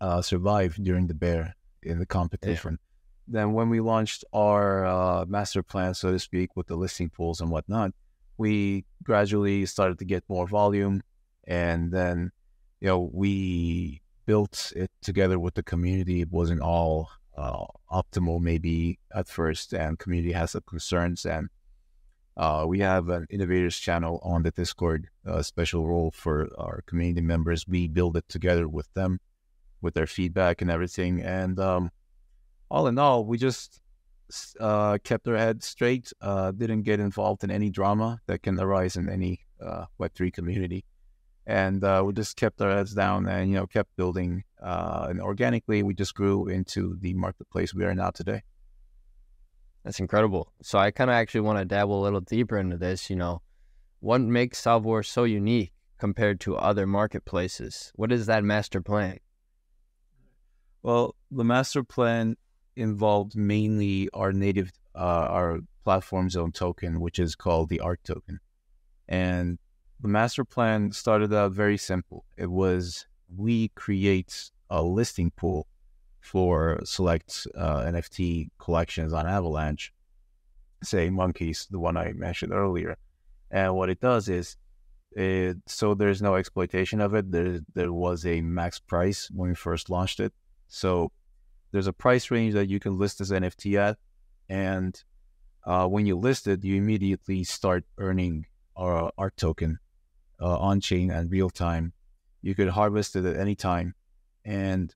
uh, 0.00 0.22
survive 0.22 0.76
during 0.82 1.06
the 1.06 1.14
bear 1.14 1.54
in 1.82 1.98
the 1.98 2.06
competition. 2.06 2.78
Yeah. 2.80 2.86
Then, 3.32 3.52
when 3.52 3.70
we 3.70 3.80
launched 3.80 4.24
our 4.32 4.84
uh, 4.84 5.24
master 5.26 5.62
plan, 5.62 5.94
so 5.94 6.10
to 6.10 6.18
speak, 6.18 6.56
with 6.56 6.66
the 6.66 6.76
listing 6.76 7.10
pools 7.10 7.40
and 7.40 7.50
whatnot, 7.50 7.92
we 8.38 8.84
gradually 9.04 9.66
started 9.66 9.98
to 10.00 10.04
get 10.04 10.24
more 10.28 10.48
volume, 10.48 11.02
and 11.46 11.92
then 11.92 12.32
you 12.80 12.88
know 12.88 13.08
we 13.12 14.02
built 14.30 14.72
it 14.76 14.92
together 15.02 15.40
with 15.40 15.54
the 15.54 15.62
community. 15.72 16.20
It 16.20 16.30
wasn't 16.30 16.60
all 16.60 17.08
uh, 17.36 17.64
optimal, 17.90 18.38
maybe 18.40 19.00
at 19.12 19.26
first, 19.26 19.72
and 19.72 19.98
community 19.98 20.32
has 20.40 20.52
some 20.52 20.62
concerns. 20.68 21.26
And 21.26 21.48
uh, 22.36 22.64
we 22.72 22.78
have 22.78 23.08
an 23.08 23.26
innovators 23.28 23.76
channel 23.76 24.20
on 24.22 24.44
the 24.44 24.52
Discord, 24.52 25.08
a 25.24 25.42
special 25.42 25.82
role 25.92 26.12
for 26.12 26.48
our 26.56 26.84
community 26.86 27.22
members. 27.22 27.66
We 27.66 27.88
build 27.88 28.16
it 28.16 28.28
together 28.28 28.68
with 28.68 28.88
them, 28.94 29.18
with 29.82 29.94
their 29.94 30.06
feedback 30.06 30.62
and 30.62 30.70
everything. 30.70 31.20
And 31.22 31.58
um, 31.58 31.90
all 32.70 32.86
in 32.86 33.00
all, 33.00 33.24
we 33.24 33.36
just 33.36 33.80
uh, 34.60 34.98
kept 35.02 35.26
our 35.26 35.36
heads 35.36 35.66
straight. 35.66 36.12
Uh, 36.20 36.52
didn't 36.52 36.82
get 36.82 37.00
involved 37.00 37.42
in 37.42 37.50
any 37.50 37.68
drama 37.68 38.20
that 38.28 38.44
can 38.44 38.60
arise 38.60 38.94
in 38.94 39.08
any 39.08 39.40
uh, 39.60 39.86
Web 39.98 40.12
three 40.14 40.30
community 40.30 40.84
and 41.46 41.82
uh, 41.84 42.02
we 42.04 42.12
just 42.12 42.36
kept 42.36 42.60
our 42.60 42.70
heads 42.70 42.94
down 42.94 43.26
and 43.26 43.50
you 43.50 43.56
know 43.56 43.66
kept 43.66 43.94
building 43.96 44.44
uh, 44.62 45.06
and 45.08 45.20
organically 45.20 45.82
we 45.82 45.94
just 45.94 46.14
grew 46.14 46.46
into 46.48 46.96
the 47.00 47.14
marketplace 47.14 47.74
we 47.74 47.84
are 47.84 47.94
now 47.94 48.10
today 48.10 48.42
That's 49.84 50.00
incredible. 50.00 50.52
So 50.62 50.78
I 50.78 50.90
kind 50.90 51.10
of 51.10 51.14
actually 51.14 51.40
want 51.40 51.58
to 51.58 51.64
dabble 51.64 52.00
a 52.00 52.04
little 52.04 52.20
deeper 52.20 52.58
into 52.58 52.76
this. 52.76 53.08
You 53.08 53.16
know, 53.16 53.42
what 54.00 54.20
makes 54.20 54.58
Salvor 54.58 55.02
so 55.02 55.24
unique 55.24 55.72
compared 55.98 56.40
to 56.40 56.56
other 56.56 56.86
marketplaces? 56.86 57.90
What 57.94 58.12
is 58.12 58.26
that 58.26 58.44
master 58.44 58.80
plan? 58.82 59.18
Well, 60.82 61.14
the 61.30 61.44
master 61.44 61.82
plan 61.84 62.36
involved 62.76 63.36
mainly 63.36 64.08
our 64.12 64.32
native, 64.32 64.72
uh, 64.94 64.98
our 65.30 65.60
platform 65.84 66.30
zone 66.30 66.52
token, 66.52 67.00
which 67.00 67.18
is 67.18 67.34
called 67.34 67.68
the 67.68 67.80
ART 67.80 68.00
token. 68.04 68.40
And 69.08 69.58
the 70.02 70.08
master 70.08 70.44
plan 70.44 70.92
started 70.92 71.32
out 71.32 71.52
very 71.52 71.76
simple. 71.76 72.24
It 72.36 72.50
was 72.50 73.06
we 73.36 73.68
create 73.68 74.50
a 74.70 74.82
listing 74.82 75.30
pool 75.30 75.66
for 76.20 76.80
select 76.84 77.46
uh, 77.56 77.80
NFT 77.80 78.50
collections 78.58 79.12
on 79.12 79.26
Avalanche, 79.26 79.92
say 80.82 81.10
Monkeys, 81.10 81.66
the 81.70 81.78
one 81.78 81.96
I 81.96 82.12
mentioned 82.12 82.52
earlier. 82.52 82.96
And 83.50 83.74
what 83.74 83.90
it 83.90 84.00
does 84.00 84.28
is, 84.28 84.56
it, 85.12 85.56
so 85.66 85.94
there's 85.94 86.22
no 86.22 86.36
exploitation 86.36 87.00
of 87.00 87.14
it. 87.14 87.30
There, 87.30 87.60
there 87.74 87.92
was 87.92 88.24
a 88.24 88.40
max 88.40 88.78
price 88.78 89.28
when 89.34 89.50
we 89.50 89.54
first 89.54 89.90
launched 89.90 90.20
it. 90.20 90.32
So 90.68 91.10
there's 91.72 91.88
a 91.88 91.92
price 91.92 92.30
range 92.30 92.54
that 92.54 92.68
you 92.68 92.78
can 92.78 92.98
list 92.98 93.18
this 93.18 93.32
NFT 93.32 93.76
at. 93.76 93.98
And 94.48 95.02
uh, 95.64 95.86
when 95.88 96.06
you 96.06 96.16
list 96.16 96.46
it, 96.46 96.64
you 96.64 96.76
immediately 96.76 97.44
start 97.44 97.84
earning 97.98 98.46
our 98.76 99.10
art 99.18 99.36
token 99.36 99.78
uh, 100.40 100.58
on 100.58 100.80
chain 100.80 101.10
and 101.10 101.30
real 101.30 101.50
time. 101.50 101.92
You 102.42 102.54
could 102.54 102.68
harvest 102.68 103.16
it 103.16 103.24
at 103.24 103.36
any 103.36 103.54
time. 103.54 103.94
And 104.44 104.94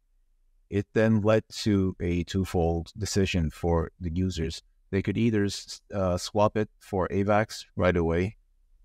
it 0.71 0.87
then 0.95 1.21
led 1.21 1.45
to 1.63 1.95
a 2.01 2.25
twofold 2.25 2.93
decision 2.97 3.51
for 3.51 3.91
the 4.01 4.11
users. 4.11 4.63
They 4.91 5.03
could 5.03 5.19
either 5.19 5.49
uh, 5.93 6.17
swap 6.19 6.57
it 6.57 6.69
for 6.79 7.09
AVAX 7.09 7.65
right 7.77 7.97
away, 7.97 8.37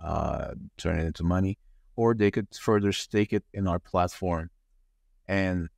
uh, 0.02 0.56
turn 0.78 1.00
it 1.00 1.06
into 1.06 1.24
money, 1.24 1.58
or 1.96 2.14
they 2.14 2.32
could 2.32 2.48
further 2.54 2.92
stake 2.92 3.34
it 3.34 3.44
in 3.54 3.68
our 3.68 3.80
platform. 3.80 4.50
And 5.28 5.70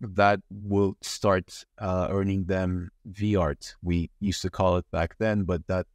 that 0.00 0.40
will 0.50 0.96
start 1.02 1.64
uh, 1.78 2.08
earning 2.10 2.44
them 2.44 2.90
VART. 3.04 3.74
We 3.82 4.10
used 4.20 4.42
to 4.42 4.50
call 4.50 4.76
it 4.76 4.90
back 4.90 5.16
then, 5.18 5.44
but 5.44 5.66
that 5.66 5.86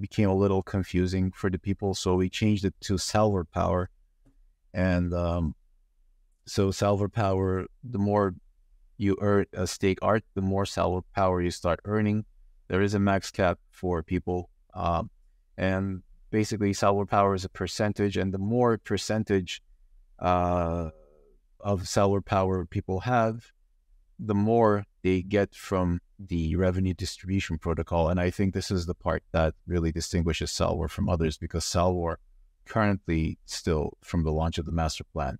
became 0.00 0.28
a 0.28 0.34
little 0.34 0.62
confusing 0.62 1.32
for 1.32 1.50
the 1.50 1.58
people. 1.58 1.94
So 1.94 2.16
we 2.16 2.28
changed 2.28 2.64
it 2.64 2.74
to 2.82 2.98
Salvor 2.98 3.44
Power. 3.44 3.90
And 4.72 5.14
um, 5.14 5.54
so 6.46 6.70
Salvor 6.70 7.08
Power, 7.08 7.66
the 7.82 7.98
more 7.98 8.34
you 8.96 9.16
earn 9.20 9.46
a 9.52 9.66
stake 9.66 9.98
art, 10.02 10.24
the 10.34 10.42
more 10.42 10.66
Salvor 10.66 11.02
Power 11.14 11.40
you 11.40 11.50
start 11.50 11.80
earning. 11.84 12.24
There 12.68 12.82
is 12.82 12.94
a 12.94 12.98
max 12.98 13.30
cap 13.30 13.58
for 13.70 14.02
people. 14.02 14.50
Um, 14.74 15.10
and 15.56 16.02
basically, 16.30 16.72
Salvor 16.72 17.06
Power 17.06 17.34
is 17.34 17.44
a 17.44 17.48
percentage. 17.48 18.16
And 18.16 18.32
the 18.32 18.38
more 18.38 18.78
percentage 18.78 19.62
uh, 20.18 20.90
of 21.60 21.88
Salvor 21.88 22.20
Power 22.20 22.66
people 22.66 23.00
have, 23.00 23.52
the 24.18 24.34
more 24.34 24.86
they 25.02 25.22
get 25.22 25.54
from 25.54 26.00
the 26.18 26.56
revenue 26.56 26.94
distribution 26.94 27.58
protocol. 27.58 28.08
And 28.08 28.20
I 28.20 28.30
think 28.30 28.54
this 28.54 28.70
is 28.70 28.86
the 28.86 28.94
part 28.94 29.22
that 29.32 29.54
really 29.66 29.92
distinguishes 29.92 30.50
Salvor 30.50 30.88
from 30.88 31.08
others 31.08 31.36
because 31.36 31.64
Salvor 31.64 32.18
currently 32.64 33.38
still 33.44 33.96
from 34.02 34.24
the 34.24 34.32
launch 34.32 34.58
of 34.58 34.64
the 34.64 34.72
master 34.72 35.04
plan 35.04 35.38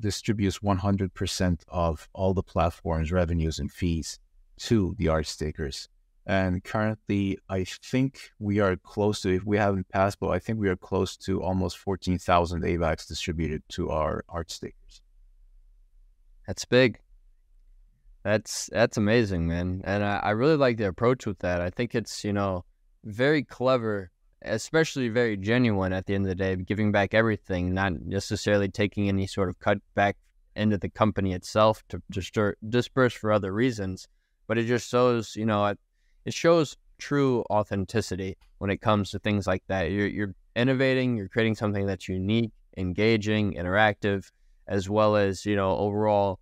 distributes 0.00 0.58
100% 0.58 1.60
of 1.68 2.08
all 2.12 2.34
the 2.34 2.42
platform's 2.42 3.12
revenues 3.12 3.58
and 3.58 3.70
fees 3.70 4.18
to 4.58 4.94
the 4.98 5.08
art 5.08 5.26
stakers. 5.26 5.88
And 6.26 6.64
currently, 6.64 7.38
I 7.48 7.64
think 7.64 8.30
we 8.38 8.58
are 8.58 8.76
close 8.76 9.20
to, 9.22 9.34
if 9.34 9.44
we 9.44 9.58
haven't 9.58 9.88
passed, 9.88 10.18
but 10.20 10.30
I 10.30 10.38
think 10.38 10.58
we 10.58 10.68
are 10.68 10.76
close 10.76 11.16
to 11.18 11.42
almost 11.42 11.78
14,000 11.78 12.62
AVAX 12.62 13.06
distributed 13.06 13.62
to 13.70 13.90
our 13.90 14.24
art 14.28 14.50
stakers. 14.50 15.02
That's 16.46 16.64
big. 16.64 16.98
That's 18.24 18.70
that's 18.72 18.96
amazing, 18.96 19.46
man. 19.46 19.82
And 19.84 20.02
I, 20.02 20.16
I 20.16 20.30
really 20.30 20.56
like 20.56 20.78
the 20.78 20.88
approach 20.88 21.26
with 21.26 21.38
that. 21.40 21.60
I 21.60 21.68
think 21.70 21.94
it's, 21.94 22.24
you 22.24 22.32
know, 22.32 22.64
very 23.04 23.44
clever, 23.44 24.10
especially 24.42 25.10
very 25.10 25.36
genuine 25.36 25.92
at 25.92 26.06
the 26.06 26.14
end 26.14 26.24
of 26.24 26.30
the 26.30 26.34
day, 26.34 26.56
giving 26.56 26.90
back 26.90 27.12
everything, 27.12 27.74
not 27.74 27.92
necessarily 28.00 28.70
taking 28.70 29.08
any 29.08 29.26
sort 29.26 29.50
of 29.50 29.58
cut 29.60 29.78
back 29.94 30.16
into 30.56 30.78
the 30.78 30.88
company 30.88 31.34
itself 31.34 31.84
to 31.90 32.00
disperse 32.70 33.12
for 33.12 33.30
other 33.30 33.52
reasons. 33.52 34.08
But 34.46 34.56
it 34.56 34.66
just 34.66 34.88
shows, 34.90 35.36
you 35.36 35.44
know, 35.44 35.66
it, 35.66 35.78
it 36.24 36.32
shows 36.32 36.76
true 36.98 37.44
authenticity 37.50 38.38
when 38.58 38.70
it 38.70 38.80
comes 38.80 39.10
to 39.10 39.18
things 39.18 39.46
like 39.46 39.64
that. 39.68 39.90
You're, 39.90 40.06
you're 40.06 40.34
innovating, 40.56 41.16
you're 41.16 41.28
creating 41.28 41.56
something 41.56 41.86
that's 41.86 42.08
unique, 42.08 42.52
engaging, 42.76 43.54
interactive, 43.54 44.30
as 44.66 44.88
well 44.88 45.16
as, 45.16 45.44
you 45.44 45.56
know, 45.56 45.76
overall, 45.76 46.38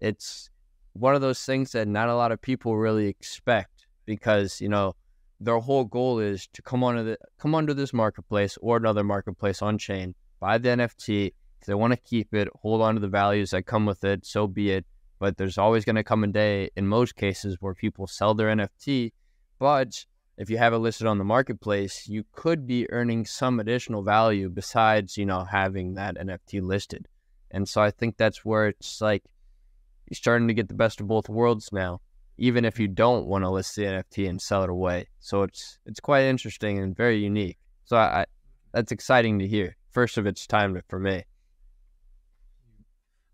it's 0.00 0.50
one 0.94 1.14
of 1.14 1.20
those 1.20 1.44
things 1.44 1.72
that 1.72 1.86
not 1.86 2.08
a 2.08 2.14
lot 2.14 2.32
of 2.32 2.40
people 2.40 2.76
really 2.76 3.06
expect 3.06 3.86
because 4.06 4.60
you 4.60 4.68
know 4.68 4.94
their 5.40 5.58
whole 5.58 5.84
goal 5.84 6.20
is 6.20 6.46
to 6.52 6.62
come 6.62 6.82
onto 6.82 7.04
the 7.04 7.18
come 7.38 7.54
onto 7.54 7.74
this 7.74 7.92
marketplace 7.92 8.56
or 8.60 8.76
another 8.76 9.04
marketplace 9.04 9.62
on 9.62 9.78
chain, 9.78 10.14
buy 10.40 10.58
the 10.58 10.70
NFT. 10.70 11.32
If 11.60 11.66
they 11.66 11.74
want 11.74 11.92
to 11.92 11.98
keep 11.98 12.34
it, 12.34 12.48
hold 12.60 12.82
on 12.82 12.94
to 12.94 13.00
the 13.00 13.08
values 13.08 13.50
that 13.50 13.66
come 13.66 13.86
with 13.86 14.04
it, 14.04 14.26
so 14.26 14.46
be 14.46 14.70
it. 14.70 14.84
But 15.18 15.38
there's 15.38 15.56
always 15.56 15.84
going 15.84 15.96
to 15.96 16.04
come 16.04 16.22
a 16.22 16.26
day, 16.26 16.70
in 16.76 16.86
most 16.86 17.16
cases, 17.16 17.56
where 17.60 17.74
people 17.74 18.06
sell 18.06 18.34
their 18.34 18.54
NFT. 18.54 19.12
But 19.58 20.04
if 20.36 20.50
you 20.50 20.58
have 20.58 20.74
it 20.74 20.78
listed 20.78 21.06
on 21.06 21.16
the 21.16 21.24
marketplace, 21.24 22.06
you 22.06 22.24
could 22.32 22.66
be 22.66 22.90
earning 22.90 23.24
some 23.24 23.60
additional 23.60 24.02
value 24.02 24.50
besides, 24.50 25.16
you 25.16 25.24
know, 25.24 25.44
having 25.44 25.94
that 25.94 26.16
NFT 26.16 26.60
listed. 26.60 27.08
And 27.50 27.66
so 27.68 27.80
I 27.80 27.90
think 27.90 28.16
that's 28.16 28.44
where 28.44 28.68
it's 28.68 29.00
like 29.00 29.22
you're 30.08 30.16
starting 30.16 30.48
to 30.48 30.54
get 30.54 30.68
the 30.68 30.74
best 30.74 31.00
of 31.00 31.08
both 31.08 31.28
worlds 31.28 31.70
now, 31.72 32.00
even 32.38 32.64
if 32.64 32.78
you 32.78 32.88
don't 32.88 33.26
want 33.26 33.44
to 33.44 33.50
list 33.50 33.76
the 33.76 33.82
NFT 33.82 34.28
and 34.28 34.40
sell 34.40 34.62
it 34.62 34.70
away. 34.70 35.08
So 35.20 35.42
it's 35.42 35.78
it's 35.86 36.00
quite 36.00 36.24
interesting 36.24 36.78
and 36.78 36.96
very 36.96 37.18
unique. 37.18 37.58
So 37.84 37.96
I, 37.96 38.20
I 38.20 38.24
that's 38.72 38.92
exciting 38.92 39.38
to 39.38 39.46
hear. 39.46 39.76
First 39.92 40.18
of 40.18 40.26
its 40.26 40.46
time 40.46 40.80
for 40.88 40.98
me. 40.98 41.24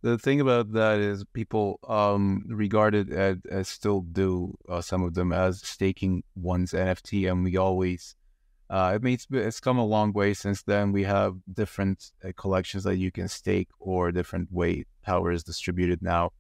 The 0.03 0.17
thing 0.17 0.41
about 0.41 0.73
that 0.73 0.99
is 0.99 1.25
people 1.35 1.79
um, 1.87 2.45
regard 2.49 2.95
it 2.95 3.11
as, 3.11 3.37
as 3.51 3.69
still 3.69 4.01
do 4.01 4.57
uh, 4.67 4.81
some 4.81 5.03
of 5.03 5.13
them 5.13 5.31
as 5.31 5.61
staking 5.61 6.23
one's 6.35 6.73
NFT, 6.73 7.31
and 7.31 7.45
we 7.45 7.59
always 7.59 8.15
uh, 8.71 8.93
it 8.95 9.03
means 9.03 9.27
it's 9.33 9.59
come 9.59 9.79
a 9.79 9.85
long 9.85 10.13
way 10.13 10.33
since 10.33 10.63
then. 10.63 10.93
We 10.93 11.03
have 11.03 11.35
different 11.53 12.13
uh, 12.25 12.31
collections 12.37 12.85
that 12.85 12.99
you 12.99 13.11
can 13.11 13.27
stake 13.27 13.69
or 13.81 14.13
different 14.13 14.53
way 14.53 14.85
power 15.03 15.33
is 15.33 15.43
distributed 15.43 16.01
now. 16.03 16.31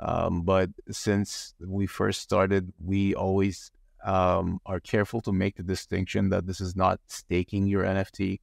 Um, 0.00 0.42
but 0.42 0.70
since 0.90 1.54
we 1.60 1.86
first 1.86 2.20
started, 2.20 2.72
we 2.82 3.14
always 3.14 3.70
um, 4.04 4.60
are 4.66 4.80
careful 4.80 5.20
to 5.22 5.32
make 5.32 5.56
the 5.56 5.62
distinction 5.62 6.30
that 6.30 6.46
this 6.46 6.60
is 6.60 6.76
not 6.76 7.00
staking 7.06 7.66
your 7.66 7.84
NFT. 7.84 8.40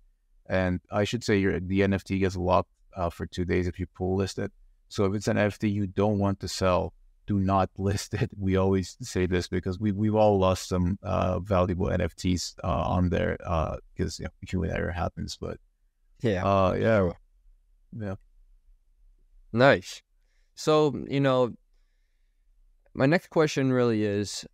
And 0.47 0.79
I 0.91 1.05
should 1.05 1.23
say 1.23 1.37
your 1.37 1.59
the 1.59 1.81
NFT 1.81 2.19
gets 2.19 2.35
locked 2.35 2.69
uh, 2.95 3.09
for 3.09 3.25
two 3.25 3.45
days 3.45 3.67
if 3.67 3.79
you 3.79 3.87
pull 3.87 4.15
list 4.15 4.37
it. 4.37 4.51
So 4.89 5.05
if 5.05 5.15
it's 5.15 5.27
an 5.27 5.37
NFT 5.37 5.71
you 5.71 5.87
don't 5.87 6.19
want 6.19 6.39
to 6.41 6.47
sell, 6.47 6.93
do 7.25 7.39
not 7.39 7.69
list 7.77 8.13
it. 8.13 8.29
We 8.37 8.57
always 8.57 8.97
say 9.01 9.25
this 9.25 9.47
because 9.47 9.79
we 9.79 9.91
we've 9.91 10.15
all 10.15 10.37
lost 10.37 10.67
some 10.67 10.99
uh, 11.01 11.39
valuable 11.39 11.87
NFTs 11.87 12.55
uh, 12.63 12.67
on 12.67 13.09
there 13.09 13.37
because 13.37 14.19
uh, 14.19 14.23
you 14.23 14.25
know, 14.25 14.31
human 14.41 14.71
error 14.71 14.91
happens. 14.91 15.37
But 15.39 15.57
yeah, 16.21 16.45
uh, 16.45 16.73
yeah, 16.73 17.09
yeah, 17.97 18.15
nice. 19.51 20.01
So, 20.55 21.05
you 21.07 21.19
know, 21.19 21.53
my 22.93 23.05
next 23.05 23.29
question 23.29 23.73
really 23.73 24.03
is 24.03 24.45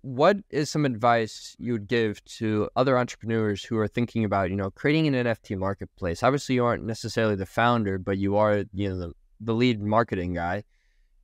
what 0.00 0.38
is 0.50 0.70
some 0.70 0.86
advice 0.86 1.54
you 1.58 1.72
would 1.72 1.88
give 1.88 2.24
to 2.24 2.70
other 2.74 2.96
entrepreneurs 2.96 3.62
who 3.62 3.76
are 3.78 3.88
thinking 3.88 4.24
about, 4.24 4.48
you 4.48 4.56
know, 4.56 4.70
creating 4.70 5.14
an 5.14 5.26
NFT 5.26 5.58
marketplace? 5.58 6.22
Obviously, 6.22 6.54
you 6.54 6.64
aren't 6.64 6.84
necessarily 6.84 7.34
the 7.34 7.46
founder, 7.46 7.98
but 7.98 8.16
you 8.16 8.36
are, 8.36 8.64
you 8.72 8.88
know, 8.88 8.98
the, 8.98 9.12
the 9.40 9.54
lead 9.54 9.82
marketing 9.82 10.34
guy. 10.34 10.64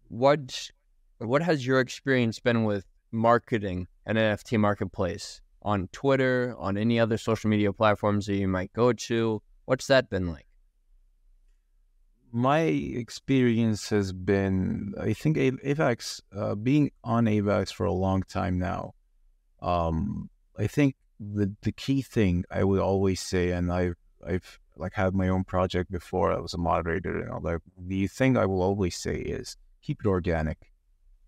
What 0.09 0.71
what 1.19 1.43
has 1.43 1.67
your 1.67 1.81
experience 1.81 2.39
been 2.41 2.65
with 2.65 2.85
marketing 3.13 3.87
an 4.05 4.17
NFT 4.17 4.59
marketplace 4.59 5.41
on 5.63 5.89
Twitter, 5.93 6.55
on 6.59 6.77
any 6.77 7.01
other 7.01 7.17
social 7.17 7.49
media 7.49 7.73
platforms 7.73 8.27
that 8.27 8.37
you 8.37 8.49
might 8.49 8.73
go 8.75 8.93
to? 8.93 9.41
What's 9.65 9.87
that 9.87 10.11
been 10.11 10.31
like? 10.31 10.47
My 12.35 12.63
experience 12.63 13.91
has 13.91 14.13
been, 14.13 14.93
I 15.01 15.13
think 15.13 15.37
AVAX, 15.37 16.21
uh, 16.37 16.57
being 16.57 16.91
on 17.05 17.27
AVAX 17.27 17.73
for 17.73 17.87
a 17.87 17.93
long 17.93 18.25
time 18.25 18.59
now, 18.59 18.95
um, 19.63 20.29
I 20.59 20.67
think 20.67 20.97
the 21.21 21.55
the 21.63 21.71
key 21.71 22.03
thing 22.03 22.45
I 22.51 22.65
would 22.65 22.81
always 22.81 23.21
say, 23.21 23.53
and 23.53 23.73
I've 23.73 23.97
I've 24.27 24.59
like 24.77 24.95
had 24.95 25.15
my 25.15 25.29
own 25.29 25.45
project 25.45 25.93
before. 25.93 26.33
I 26.33 26.41
was 26.41 26.55
a 26.55 26.59
moderator 26.59 27.21
and 27.21 27.31
all 27.31 27.41
that. 27.43 27.63
The 27.79 28.09
thing 28.09 28.37
I 28.37 28.47
will 28.47 28.63
always 28.63 28.97
say 28.97 29.15
is 29.15 29.57
keep 29.81 30.01
it 30.05 30.09
organic 30.09 30.73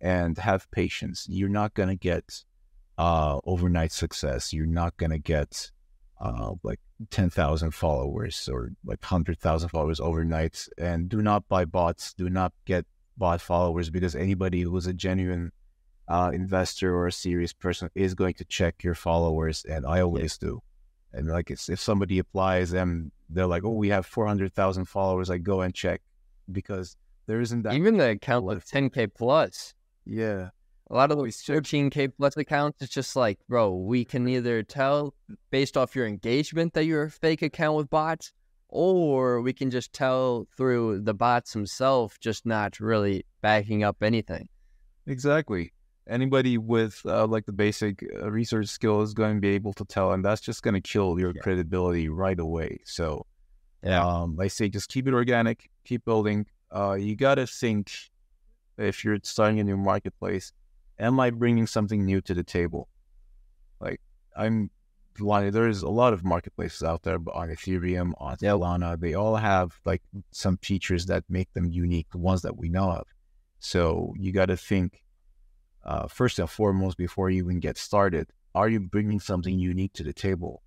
and 0.00 0.36
have 0.38 0.68
patience. 0.72 1.26
You're 1.30 1.48
not 1.48 1.74
gonna 1.74 1.94
get 1.94 2.44
uh, 2.98 3.38
overnight 3.44 3.92
success. 3.92 4.52
You're 4.52 4.66
not 4.66 4.96
gonna 4.96 5.20
get 5.20 5.70
uh, 6.20 6.52
like 6.62 6.80
ten 7.10 7.30
thousand 7.30 7.72
followers 7.72 8.48
or 8.50 8.70
like 8.84 9.02
hundred 9.04 9.38
thousand 9.38 9.68
followers 9.68 10.00
overnight. 10.00 10.68
And 10.78 11.08
do 11.08 11.22
not 11.22 11.48
buy 11.48 11.64
bots. 11.64 12.14
Do 12.14 12.30
not 12.30 12.52
get 12.64 12.86
bot 13.16 13.40
followers 13.40 13.90
because 13.90 14.14
anybody 14.14 14.62
who's 14.62 14.86
a 14.86 14.92
genuine 14.92 15.52
uh, 16.08 16.30
investor 16.32 16.94
or 16.94 17.06
a 17.06 17.12
serious 17.12 17.52
person 17.52 17.90
is 17.94 18.14
going 18.14 18.34
to 18.34 18.44
check 18.44 18.82
your 18.84 18.94
followers, 18.94 19.64
and 19.68 19.86
I 19.86 20.00
always 20.00 20.38
yeah. 20.40 20.48
do. 20.48 20.62
And 21.12 21.28
like, 21.28 21.50
if 21.50 21.80
somebody 21.80 22.18
applies, 22.18 22.72
and 22.72 23.10
they're 23.30 23.46
like, 23.46 23.64
"Oh, 23.64 23.70
we 23.70 23.88
have 23.88 24.06
four 24.06 24.26
hundred 24.26 24.52
thousand 24.52 24.84
followers," 24.86 25.30
I 25.30 25.38
go 25.38 25.62
and 25.62 25.74
check 25.74 26.02
because 26.50 26.96
there 27.26 27.40
isn't 27.40 27.62
that. 27.62 27.74
Even 27.74 27.96
the 27.96 28.10
account 28.10 28.44
with 28.44 28.66
ten 28.66 28.90
k 28.90 29.06
plus. 29.06 29.74
Yeah, 30.04 30.50
a 30.90 30.94
lot 30.94 31.10
of 31.10 31.18
those 31.18 31.36
13k 31.38 32.12
plus 32.16 32.36
accounts, 32.36 32.80
it's 32.80 32.92
just 32.92 33.16
like, 33.16 33.38
bro, 33.48 33.74
we 33.74 34.04
can 34.04 34.28
either 34.28 34.62
tell 34.62 35.14
based 35.50 35.76
off 35.76 35.96
your 35.96 36.06
engagement 36.06 36.74
that 36.74 36.84
you're 36.84 37.04
a 37.04 37.10
fake 37.10 37.42
account 37.42 37.76
with 37.76 37.90
bots, 37.90 38.32
or 38.68 39.40
we 39.40 39.52
can 39.52 39.70
just 39.70 39.92
tell 39.92 40.46
through 40.56 41.00
the 41.00 41.14
bots 41.14 41.52
himself, 41.52 42.18
just 42.20 42.46
not 42.46 42.78
really 42.78 43.24
backing 43.40 43.82
up 43.82 44.02
anything. 44.02 44.48
Exactly. 45.06 45.72
Anybody 46.08 46.56
with 46.56 47.00
uh, 47.04 47.26
like 47.26 47.46
the 47.46 47.52
basic 47.52 48.04
uh, 48.22 48.30
research 48.30 48.68
skill 48.68 49.02
is 49.02 49.12
going 49.12 49.36
to 49.36 49.40
be 49.40 49.48
able 49.48 49.72
to 49.72 49.84
tell, 49.84 50.12
and 50.12 50.24
that's 50.24 50.40
just 50.40 50.62
going 50.62 50.74
to 50.74 50.80
kill 50.80 51.18
your 51.18 51.32
yeah. 51.34 51.42
credibility 51.42 52.08
right 52.08 52.38
away. 52.38 52.78
So, 52.84 53.26
yeah, 53.82 54.06
um, 54.06 54.38
I 54.38 54.46
say 54.46 54.68
just 54.68 54.88
keep 54.88 55.08
it 55.08 55.14
organic, 55.14 55.68
keep 55.84 56.04
building. 56.04 56.46
Uh, 56.74 56.92
you 56.92 57.16
got 57.16 57.36
to 57.36 57.46
think 57.46 57.90
if 58.78 59.04
you're 59.04 59.18
starting 59.24 59.58
a 59.58 59.64
new 59.64 59.76
marketplace, 59.76 60.52
am 60.98 61.20
I 61.20 61.30
bringing 61.30 61.66
something 61.66 62.04
new 62.04 62.20
to 62.22 62.34
the 62.34 62.44
table? 62.44 62.88
Like 63.80 64.00
I'm 64.36 64.70
there's 65.18 65.82
a 65.82 65.88
lot 65.88 66.12
of 66.12 66.24
marketplaces 66.24 66.82
out 66.82 67.02
there 67.02 67.18
but 67.18 67.34
on 67.34 67.48
Ethereum, 67.48 68.12
on 68.18 68.36
Solana. 68.36 69.00
They 69.00 69.14
all 69.14 69.36
have 69.36 69.80
like 69.84 70.02
some 70.30 70.58
features 70.58 71.06
that 71.06 71.24
make 71.28 71.52
them 71.54 71.70
unique, 71.70 72.08
the 72.12 72.18
ones 72.18 72.42
that 72.42 72.56
we 72.56 72.68
know 72.68 72.90
of. 72.90 73.06
So 73.58 74.14
you 74.18 74.32
got 74.32 74.46
to 74.46 74.56
think 74.56 75.02
uh, 75.84 76.08
first 76.08 76.38
and 76.38 76.50
foremost 76.50 76.98
before 76.98 77.30
you 77.30 77.44
even 77.44 77.60
get 77.60 77.78
started. 77.78 78.28
Are 78.54 78.68
you 78.68 78.80
bringing 78.80 79.20
something 79.20 79.58
unique 79.58 79.92
to 79.94 80.02
the 80.02 80.12
table? 80.12 80.62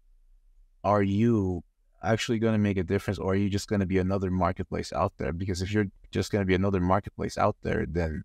Are 0.83 1.03
you 1.03 1.63
actually 2.03 2.39
going 2.39 2.53
to 2.53 2.59
make 2.59 2.77
a 2.77 2.83
difference, 2.83 3.19
or 3.19 3.33
are 3.33 3.35
you 3.35 3.49
just 3.49 3.67
going 3.67 3.81
to 3.81 3.85
be 3.85 3.97
another 3.97 4.31
marketplace 4.31 4.93
out 4.93 5.13
there? 5.17 5.33
Because 5.33 5.61
if 5.61 5.71
you're 5.71 5.87
just 6.11 6.31
going 6.31 6.41
to 6.41 6.45
be 6.45 6.55
another 6.55 6.79
marketplace 6.79 7.37
out 7.37 7.57
there, 7.61 7.85
then 7.87 8.23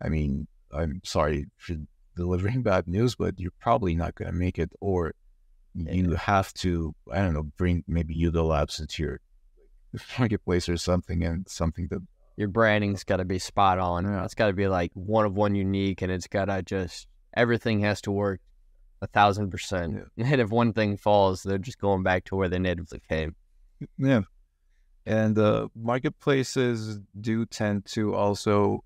I 0.00 0.08
mean, 0.08 0.46
I'm 0.72 1.00
sorry 1.04 1.46
for 1.56 1.76
delivering 2.16 2.62
bad 2.62 2.88
news, 2.88 3.14
but 3.14 3.38
you're 3.38 3.52
probably 3.60 3.94
not 3.94 4.14
going 4.14 4.30
to 4.30 4.36
make 4.36 4.58
it, 4.58 4.72
or 4.80 5.14
you 5.74 6.14
have 6.14 6.52
to, 6.54 6.94
I 7.12 7.18
don't 7.18 7.34
know, 7.34 7.44
bring 7.56 7.84
maybe 7.86 8.14
Yuga 8.14 8.42
Labs 8.42 8.80
into 8.80 9.02
your 9.02 9.20
marketplace 10.18 10.68
or 10.68 10.76
something, 10.76 11.22
and 11.24 11.48
something 11.48 11.88
that 11.90 12.00
your 12.36 12.48
branding's 12.48 13.04
got 13.04 13.16
to 13.16 13.24
be 13.24 13.38
spot 13.38 13.78
on. 13.78 14.04
Yeah. 14.04 14.24
It's 14.24 14.34
got 14.34 14.46
to 14.48 14.52
be 14.52 14.68
like 14.68 14.92
one 14.94 15.24
of 15.24 15.34
one 15.34 15.54
unique, 15.54 16.02
and 16.02 16.12
it's 16.12 16.26
got 16.26 16.46
to 16.46 16.62
just 16.62 17.06
everything 17.34 17.80
has 17.80 18.00
to 18.02 18.12
work 18.12 18.40
a 19.00 19.06
thousand 19.06 19.50
percent. 19.50 19.94
Yeah. 20.16 20.26
And 20.32 20.40
if 20.40 20.50
one 20.50 20.72
thing 20.72 20.96
falls, 20.96 21.42
they're 21.42 21.58
just 21.58 21.78
going 21.78 22.02
back 22.02 22.24
to 22.26 22.36
where 22.36 22.48
they 22.48 22.58
natively 22.58 23.00
came. 23.08 23.36
Yeah, 23.96 24.22
and 25.08 25.38
uh, 25.38 25.68
marketplaces 25.74 27.00
do 27.18 27.46
tend 27.46 27.86
to 27.86 28.14
also 28.14 28.84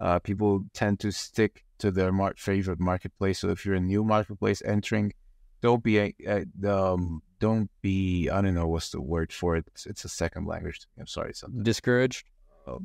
uh, 0.00 0.18
people 0.18 0.64
tend 0.72 0.98
to 1.00 1.10
stick 1.10 1.64
to 1.78 1.90
their 1.90 2.12
mar- 2.12 2.34
favorite 2.36 2.80
marketplace. 2.80 3.40
So 3.40 3.50
if 3.50 3.64
you're 3.64 3.74
a 3.74 3.80
new 3.80 4.04
marketplace 4.04 4.62
entering, 4.64 5.12
don't 5.60 5.82
be 5.82 5.98
a, 5.98 6.14
a 6.26 6.44
um, 6.66 7.22
don't 7.38 7.70
be 7.82 8.28
I 8.30 8.40
don't 8.40 8.54
know 8.54 8.68
what's 8.68 8.90
the 8.90 9.00
word 9.00 9.32
for 9.32 9.56
it. 9.56 9.64
It's, 9.68 9.86
it's 9.86 10.04
a 10.04 10.08
second 10.08 10.46
language. 10.46 10.80
I'm 10.98 11.06
sorry, 11.06 11.34
something 11.34 11.62
discouraged. 11.62 12.26
Uh, 12.66 12.78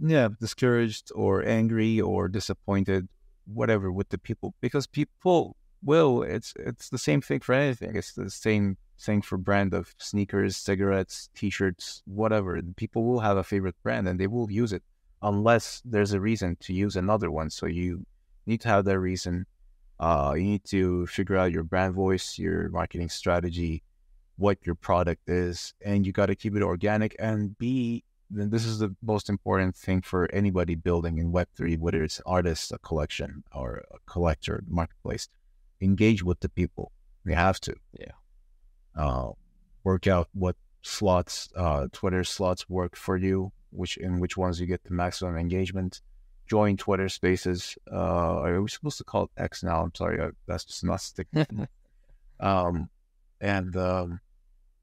yeah, 0.00 0.28
discouraged 0.40 1.10
or 1.14 1.44
angry 1.44 2.00
or 2.00 2.28
disappointed, 2.28 3.08
whatever 3.52 3.90
with 3.90 4.08
the 4.10 4.18
people 4.18 4.54
because 4.60 4.86
people 4.86 5.56
will. 5.82 6.22
It's 6.22 6.54
it's 6.56 6.88
the 6.88 6.98
same 6.98 7.20
thing 7.20 7.40
for 7.40 7.54
anything. 7.54 7.96
It's 7.96 8.12
the 8.12 8.30
same 8.30 8.76
thing 8.98 9.22
for 9.22 9.38
brand 9.38 9.74
of 9.74 9.94
sneakers, 9.98 10.56
cigarettes, 10.56 11.30
t-shirts, 11.34 12.02
whatever. 12.04 12.60
People 12.76 13.04
will 13.04 13.20
have 13.20 13.36
a 13.36 13.44
favorite 13.44 13.76
brand 13.82 14.06
and 14.06 14.20
they 14.20 14.26
will 14.26 14.50
use 14.50 14.72
it 14.72 14.82
unless 15.22 15.82
there's 15.84 16.12
a 16.12 16.20
reason 16.20 16.56
to 16.60 16.72
use 16.72 16.96
another 16.96 17.30
one. 17.30 17.50
So 17.50 17.66
you 17.66 18.04
need 18.46 18.60
to 18.62 18.68
have 18.68 18.84
that 18.86 18.98
reason. 18.98 19.46
Uh, 19.98 20.34
you 20.36 20.44
need 20.44 20.64
to 20.64 21.06
figure 21.06 21.36
out 21.36 21.52
your 21.52 21.62
brand 21.62 21.94
voice, 21.94 22.38
your 22.38 22.70
marketing 22.70 23.10
strategy, 23.10 23.82
what 24.36 24.58
your 24.64 24.74
product 24.74 25.28
is, 25.28 25.74
and 25.84 26.06
you 26.06 26.12
got 26.12 26.26
to 26.26 26.34
keep 26.34 26.56
it 26.56 26.62
organic 26.62 27.14
and 27.18 27.56
be. 27.58 28.02
Then 28.30 28.48
this 28.48 28.64
is 28.64 28.78
the 28.78 28.94
most 29.02 29.28
important 29.28 29.76
thing 29.76 30.02
for 30.02 30.32
anybody 30.32 30.74
building 30.74 31.18
in 31.18 31.32
Web 31.32 31.48
three, 31.56 31.76
whether 31.76 32.02
it's 32.02 32.22
artist, 32.24 32.72
a 32.72 32.78
collection, 32.78 33.42
or 33.52 33.84
a 33.90 33.98
collector, 34.06 34.62
marketplace. 34.68 35.28
Engage 35.80 36.22
with 36.22 36.40
the 36.40 36.48
people. 36.48 36.92
You 37.26 37.34
have 37.34 37.60
to. 37.60 37.74
Yeah. 37.98 38.12
Uh, 38.96 39.32
work 39.84 40.06
out 40.06 40.28
what 40.32 40.56
slots, 40.82 41.50
uh, 41.56 41.88
Twitter 41.92 42.24
slots 42.24 42.68
work 42.68 42.96
for 42.96 43.16
you 43.16 43.52
which 43.70 43.96
in 43.96 44.20
which 44.20 44.36
ones 44.36 44.60
you 44.60 44.66
get 44.66 44.84
the 44.84 44.92
maximum 44.92 45.36
engagement. 45.36 46.00
Join 46.48 46.76
Twitter 46.76 47.08
Spaces. 47.08 47.76
Uh, 47.90 48.40
are 48.40 48.60
we 48.60 48.68
supposed 48.68 48.98
to 48.98 49.04
call 49.04 49.24
it 49.24 49.30
X 49.36 49.62
now? 49.62 49.82
I'm 49.82 49.94
sorry, 49.94 50.20
I, 50.20 50.30
that's 50.46 50.64
just 50.64 50.84
not 50.84 51.00
sticking. 51.00 51.68
um, 52.40 52.90
and 53.40 53.76
um, 53.76 54.20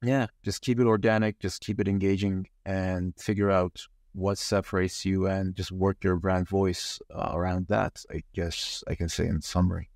yeah, 0.02 0.26
just 0.42 0.62
keep 0.62 0.80
it 0.80 0.86
organic, 0.86 1.38
just 1.40 1.60
keep 1.60 1.80
it 1.80 1.88
engaging, 1.88 2.48
and 2.64 3.14
figure 3.18 3.50
out 3.50 3.86
what 4.12 4.38
separates 4.38 5.04
you, 5.04 5.26
and 5.26 5.54
just 5.54 5.70
work 5.70 6.02
your 6.02 6.16
brand 6.16 6.48
voice 6.48 6.98
uh, 7.14 7.30
around 7.34 7.66
that. 7.68 8.02
I 8.10 8.22
guess 8.34 8.82
I 8.88 8.94
can 8.94 9.08
say 9.08 9.26
in 9.26 9.42
summary. 9.42 9.90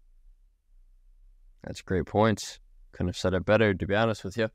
That's 1.64 1.80
great 1.80 2.06
points. 2.06 2.58
Couldn't 2.92 3.08
have 3.08 3.16
said 3.16 3.34
it 3.34 3.44
better, 3.44 3.72
to 3.72 3.86
be 3.86 3.94
honest 3.94 4.24
with 4.24 4.36
you. 4.36 4.50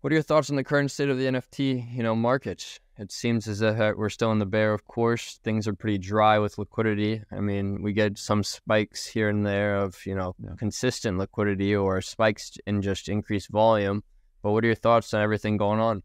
What 0.00 0.12
are 0.12 0.14
your 0.14 0.22
thoughts 0.22 0.50
on 0.50 0.56
the 0.56 0.64
current 0.64 0.90
state 0.90 1.08
of 1.08 1.18
the 1.18 1.26
NFT, 1.26 1.96
you 1.96 2.02
know, 2.02 2.14
market? 2.14 2.80
It 2.98 3.12
seems 3.12 3.46
as 3.46 3.60
if 3.60 3.78
uh, 3.78 3.92
we're 3.94 4.08
still 4.08 4.32
in 4.32 4.38
the 4.38 4.46
bear, 4.46 4.72
of 4.72 4.86
course. 4.86 5.38
Things 5.44 5.68
are 5.68 5.74
pretty 5.74 5.98
dry 5.98 6.38
with 6.38 6.56
liquidity. 6.56 7.22
I 7.30 7.40
mean, 7.40 7.82
we 7.82 7.92
get 7.92 8.16
some 8.16 8.42
spikes 8.42 9.06
here 9.06 9.28
and 9.28 9.44
there 9.44 9.76
of, 9.76 10.04
you 10.06 10.14
know, 10.14 10.34
yeah. 10.38 10.54
consistent 10.56 11.18
liquidity 11.18 11.76
or 11.76 12.00
spikes 12.00 12.56
in 12.66 12.80
just 12.80 13.10
increased 13.10 13.50
volume. 13.50 14.02
But 14.42 14.52
what 14.52 14.64
are 14.64 14.68
your 14.68 14.76
thoughts 14.76 15.12
on 15.12 15.20
everything 15.20 15.58
going 15.58 15.78
on? 15.78 16.02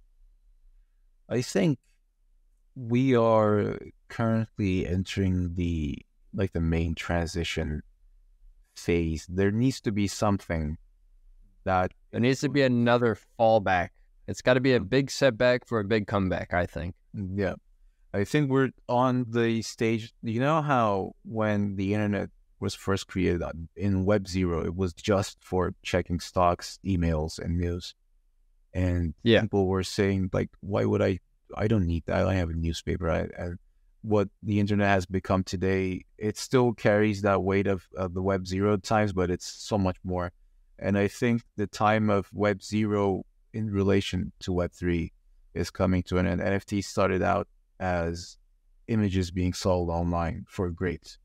I 1.30 1.41
think 1.41 1.80
we 2.75 3.15
are 3.15 3.77
currently 4.10 4.86
entering 4.86 5.54
the 5.56 5.97
like 6.34 6.51
the 6.51 6.62
main 6.62 6.95
transition 6.95 7.84
phase. 8.75 9.25
There 9.30 9.51
needs 9.51 9.80
to 9.82 9.91
be 9.93 10.08
something 10.08 10.77
that 11.63 11.93
there 12.12 12.19
needs 12.19 12.41
to 12.41 12.49
be 12.49 12.63
another 12.63 13.17
fallback 13.39 13.89
it's 14.27 14.41
got 14.41 14.55
to 14.55 14.62
be 14.62 14.73
a 14.73 14.79
mm. 14.79 14.89
big 14.89 15.12
setback 15.12 15.67
for 15.67 15.79
a 15.79 15.84
big 15.84 16.07
comeback, 16.07 16.53
I 16.53 16.65
think. 16.65 16.95
Mm, 17.15 17.38
yeah. 17.38 17.53
I 18.13 18.25
think 18.25 18.49
we're 18.49 18.71
on 18.89 19.25
the 19.29 19.62
stage. 19.62 20.13
You 20.21 20.39
know 20.39 20.62
how 20.62 21.13
when 21.23 21.75
the 21.75 21.93
internet 21.93 22.29
was 22.60 22.75
first 22.75 23.07
created 23.07 23.41
uh, 23.41 23.51
in 23.75 24.05
Web 24.05 24.27
Zero, 24.27 24.63
it 24.65 24.75
was 24.75 24.93
just 24.93 25.38
for 25.41 25.73
checking 25.84 26.19
stocks, 26.19 26.77
emails, 26.86 27.39
and 27.39 27.57
news. 27.57 27.95
And 28.73 29.13
yeah. 29.23 29.41
people 29.41 29.67
were 29.67 29.84
saying, 29.84 30.29
like, 30.34 30.49
why 30.62 30.86
would 30.86 31.01
I? 31.01 31.19
I 31.55 31.67
don't 31.67 31.86
need 31.86 32.03
that. 32.05 32.27
I 32.27 32.36
have 32.36 32.49
a 32.49 32.53
newspaper. 32.53 33.10
I, 33.10 33.21
I, 33.41 33.49
what 34.01 34.29
the 34.41 34.60
internet 34.60 34.88
has 34.88 35.05
become 35.05 35.43
today, 35.43 36.05
it 36.17 36.38
still 36.38 36.73
carries 36.73 37.21
that 37.21 37.43
weight 37.43 37.67
of, 37.67 37.88
of 37.95 38.13
the 38.13 38.21
Web 38.21 38.47
Zero 38.47 38.77
times, 38.77 39.13
but 39.13 39.29
it's 39.29 39.45
so 39.45 39.77
much 39.77 39.97
more. 40.03 40.31
And 40.79 40.97
I 40.97 41.07
think 41.07 41.43
the 41.57 41.67
time 41.67 42.10
of 42.10 42.27
Web 42.34 42.63
Zero 42.63 43.23
in 43.53 43.71
relation 43.71 44.31
to 44.41 44.51
Web3 44.51 45.11
is 45.53 45.69
coming 45.69 46.03
to 46.03 46.17
an 46.17 46.27
end. 46.27 46.41
NFT 46.41 46.83
started 46.83 47.21
out 47.21 47.47
as 47.79 48.37
images 48.87 49.31
being 49.31 49.53
sold 49.53 49.89
online 49.89 50.45
for 50.47 50.69
great, 50.69 51.17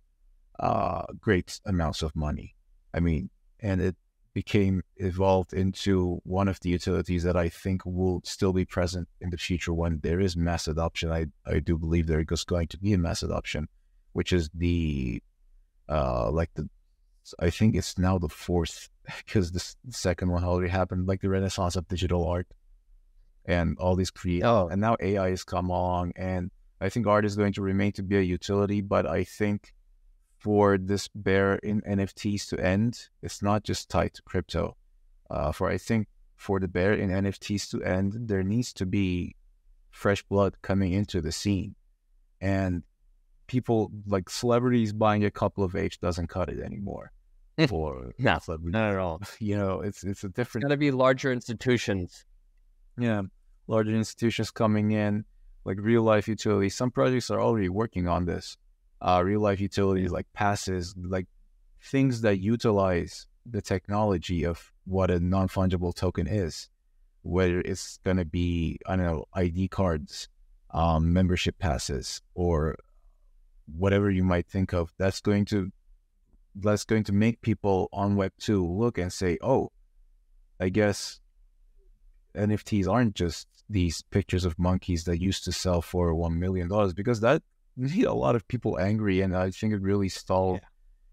uh, 0.60 1.04
great 1.20 1.60
amounts 1.66 2.02
of 2.02 2.14
money. 2.14 2.54
I 2.94 3.00
mean, 3.00 3.30
and 3.60 3.80
it 3.80 3.96
became 4.34 4.82
evolved 4.96 5.54
into 5.54 6.20
one 6.24 6.46
of 6.46 6.60
the 6.60 6.68
utilities 6.68 7.22
that 7.22 7.36
I 7.36 7.48
think 7.48 7.82
will 7.86 8.20
still 8.24 8.52
be 8.52 8.66
present 8.66 9.08
in 9.20 9.30
the 9.30 9.38
future 9.38 9.72
when 9.72 10.00
there 10.02 10.20
is 10.20 10.36
mass 10.36 10.68
adoption. 10.68 11.10
I, 11.10 11.26
I 11.46 11.60
do 11.60 11.78
believe 11.78 12.06
there 12.06 12.24
is 12.30 12.44
going 12.44 12.68
to 12.68 12.78
be 12.78 12.92
a 12.92 12.98
mass 12.98 13.22
adoption, 13.22 13.68
which 14.12 14.32
is 14.32 14.50
the, 14.54 15.22
uh, 15.88 16.30
like 16.30 16.50
the, 16.54 16.68
I 17.38 17.50
think 17.50 17.74
it's 17.74 17.96
now 17.96 18.18
the 18.18 18.28
fourth 18.28 18.90
because 19.26 19.52
the 19.52 19.74
second 19.90 20.30
one 20.30 20.44
already 20.44 20.70
happened, 20.70 21.06
like 21.06 21.20
the 21.20 21.28
renaissance 21.28 21.76
of 21.76 21.88
digital 21.88 22.26
art 22.26 22.46
and 23.44 23.78
all 23.78 23.96
these 23.96 24.10
create. 24.10 24.42
Oh. 24.42 24.68
And 24.68 24.80
now 24.80 24.96
AI 25.00 25.30
has 25.30 25.44
come 25.44 25.70
along, 25.70 26.12
and 26.16 26.50
I 26.80 26.88
think 26.88 27.06
art 27.06 27.24
is 27.24 27.36
going 27.36 27.52
to 27.54 27.62
remain 27.62 27.92
to 27.92 28.02
be 28.02 28.18
a 28.18 28.22
utility, 28.22 28.80
but 28.80 29.06
I 29.06 29.24
think 29.24 29.72
for 30.38 30.78
this 30.78 31.08
bear 31.08 31.54
in 31.56 31.80
NFTs 31.82 32.48
to 32.50 32.58
end, 32.58 33.08
it's 33.22 33.42
not 33.42 33.64
just 33.64 33.88
tied 33.88 34.14
to 34.14 34.22
crypto. 34.22 34.76
Uh, 35.30 35.52
for 35.52 35.68
I 35.68 35.78
think 35.78 36.08
for 36.36 36.60
the 36.60 36.68
bear 36.68 36.92
in 36.92 37.10
NFTs 37.10 37.70
to 37.70 37.82
end, 37.82 38.14
there 38.28 38.42
needs 38.42 38.72
to 38.74 38.86
be 38.86 39.34
fresh 39.90 40.22
blood 40.22 40.56
coming 40.62 40.92
into 40.92 41.20
the 41.20 41.32
scene, 41.32 41.74
and 42.40 42.82
people 43.46 43.90
like 44.06 44.28
celebrities 44.28 44.92
buying 44.92 45.24
a 45.24 45.30
couple 45.30 45.64
of 45.64 45.74
H 45.74 46.00
doesn't 46.00 46.28
cut 46.28 46.48
it 46.48 46.60
anymore. 46.60 47.12
For 47.68 48.12
No, 48.18 48.38
not 48.62 48.92
at 48.92 48.98
all. 48.98 49.22
you 49.40 49.56
know, 49.56 49.80
it's 49.80 50.04
it's 50.04 50.24
a 50.24 50.28
different 50.28 50.64
got 50.64 50.70
to 50.70 50.76
be 50.76 50.90
larger 50.90 51.32
institutions. 51.32 52.24
yeah, 52.98 53.22
larger 53.66 53.94
institutions 53.94 54.50
coming 54.50 54.90
in, 54.90 55.24
like 55.64 55.78
real 55.80 56.02
life 56.02 56.28
utilities. 56.28 56.74
Some 56.74 56.90
projects 56.90 57.30
are 57.30 57.40
already 57.40 57.68
working 57.68 58.08
on 58.08 58.26
this. 58.26 58.56
Uh, 59.00 59.22
real 59.24 59.40
life 59.40 59.60
utilities 59.60 60.10
like 60.10 60.26
passes, 60.32 60.94
like 60.96 61.26
things 61.82 62.20
that 62.22 62.38
utilize 62.40 63.26
the 63.48 63.62
technology 63.62 64.44
of 64.44 64.72
what 64.84 65.10
a 65.10 65.20
non 65.20 65.48
fungible 65.48 65.94
token 65.94 66.26
is, 66.26 66.68
whether 67.22 67.60
it's 67.60 67.98
going 68.04 68.16
to 68.16 68.24
be, 68.24 68.78
I 68.86 68.96
don't 68.96 69.06
know, 69.06 69.24
ID 69.34 69.68
cards, 69.68 70.28
um, 70.70 71.12
membership 71.12 71.58
passes, 71.58 72.20
or 72.34 72.76
whatever 73.76 74.10
you 74.10 74.24
might 74.24 74.46
think 74.46 74.72
of. 74.72 74.92
That's 74.98 75.20
going 75.20 75.44
to 75.46 75.70
that's 76.58 76.84
going 76.84 77.04
to 77.04 77.12
make 77.12 77.40
people 77.42 77.88
on 77.92 78.16
Web 78.16 78.32
two 78.38 78.66
look 78.66 78.98
and 78.98 79.12
say, 79.12 79.38
"Oh, 79.42 79.70
I 80.58 80.68
guess 80.70 81.20
NFTs 82.34 82.88
aren't 82.88 83.14
just 83.14 83.46
these 83.68 84.02
pictures 84.10 84.44
of 84.44 84.58
monkeys 84.58 85.04
that 85.04 85.20
used 85.20 85.44
to 85.44 85.52
sell 85.52 85.82
for 85.82 86.14
one 86.14 86.38
million 86.38 86.68
dollars 86.68 86.92
because 86.94 87.20
that 87.20 87.42
made 87.76 88.04
a 88.04 88.14
lot 88.14 88.36
of 88.36 88.46
people 88.48 88.78
angry, 88.78 89.20
and 89.20 89.36
I 89.36 89.50
think 89.50 89.72
it 89.72 89.82
really 89.82 90.08
stalled 90.08 90.60
Yeah. 90.62 90.68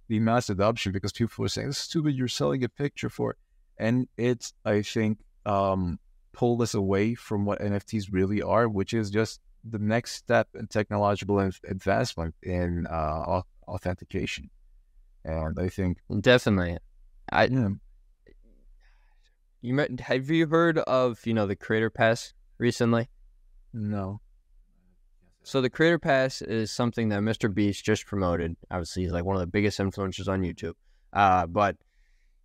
the 0.08 0.20
mass 0.20 0.50
adoption 0.50 0.92
because 0.92 1.12
people 1.12 1.42
were 1.42 1.50
saying, 1.50 1.70
"It's 1.70 1.78
stupid, 1.78 2.16
you're 2.16 2.28
selling 2.28 2.64
a 2.64 2.70
picture 2.70 3.10
for," 3.10 3.36
and 3.78 4.08
it's 4.18 4.54
I 4.66 4.82
think 4.82 5.20
um, 5.46 6.00
pulled 6.32 6.62
us 6.62 6.74
away 6.74 7.16
from 7.16 7.46
what 7.46 7.60
NFTs 7.60 8.08
really 8.12 8.42
are, 8.42 8.70
which 8.70 8.94
is 8.94 9.10
just 9.10 9.42
the 9.64 9.80
next 9.80 10.14
step 10.14 10.48
in 10.56 10.68
technological 10.68 11.40
advancement 11.40 12.36
in 12.44 12.86
uh, 12.88 13.42
authentication, 13.68 14.50
and 15.26 15.60
I 15.60 15.70
think 15.70 15.98
Definitely. 16.22 16.78
I 17.32 17.46
yeah, 17.46 17.70
you 19.62 19.74
met, 19.74 20.00
have 20.02 20.30
you 20.30 20.48
heard 20.48 20.78
of 20.80 21.26
you 21.26 21.34
know 21.34 21.48
the 21.48 21.56
Creator 21.56 21.90
Pass 21.90 22.34
recently? 22.58 23.10
no, 23.74 24.20
So 25.44 25.62
the 25.62 25.70
Creator 25.70 26.00
Pass 26.00 26.42
is 26.42 26.70
something 26.70 27.10
that 27.10 27.22
Mr. 27.22 27.52
Beast 27.54 27.84
just 27.84 28.06
promoted. 28.06 28.56
Obviously, 28.70 29.04
he's 29.04 29.12
like 29.12 29.26
one 29.26 29.36
of 29.36 29.40
the 29.40 29.48
biggest 29.48 29.80
influencers 29.80 30.28
on 30.28 30.42
YouTube. 30.42 30.74
Uh, 31.12 31.48
but 31.48 31.78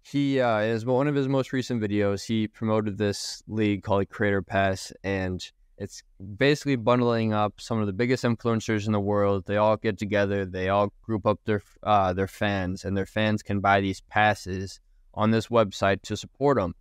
he 0.03 0.41
uh, 0.41 0.61
is 0.61 0.87
one 0.87 1.07
of 1.09 1.15
his 1.15 1.29
most 1.29 1.53
recent 1.53 1.83
videos. 1.83 2.25
He 2.25 2.47
promoted 2.47 2.97
this 2.97 3.43
league 3.47 3.83
called 3.83 4.09
Creator 4.09 4.43
Pass, 4.43 4.93
and 5.03 5.45
it's 5.79 6.03
basically 6.37 6.77
bundling 6.77 7.33
up 7.33 7.61
some 7.61 7.81
of 7.81 7.87
the 7.87 7.93
biggest 7.93 8.25
influencers 8.25 8.87
in 8.87 8.93
the 8.93 9.01
world. 9.01 9.45
They 9.47 9.57
all 9.57 9.77
get 9.77 9.97
together. 9.97 10.45
They 10.45 10.69
all 10.69 10.93
group 11.03 11.27
up 11.27 11.39
their 11.45 11.63
uh, 11.83 12.13
their 12.13 12.27
fans, 12.27 12.85
and 12.85 12.97
their 12.97 13.07
fans 13.07 13.43
can 13.43 13.61
buy 13.61 13.81
these 13.81 14.01
passes 14.03 14.81
on 15.15 15.31
this 15.31 15.47
website 15.49 16.03
to 16.03 16.17
support 16.17 16.59
them. 16.59 16.75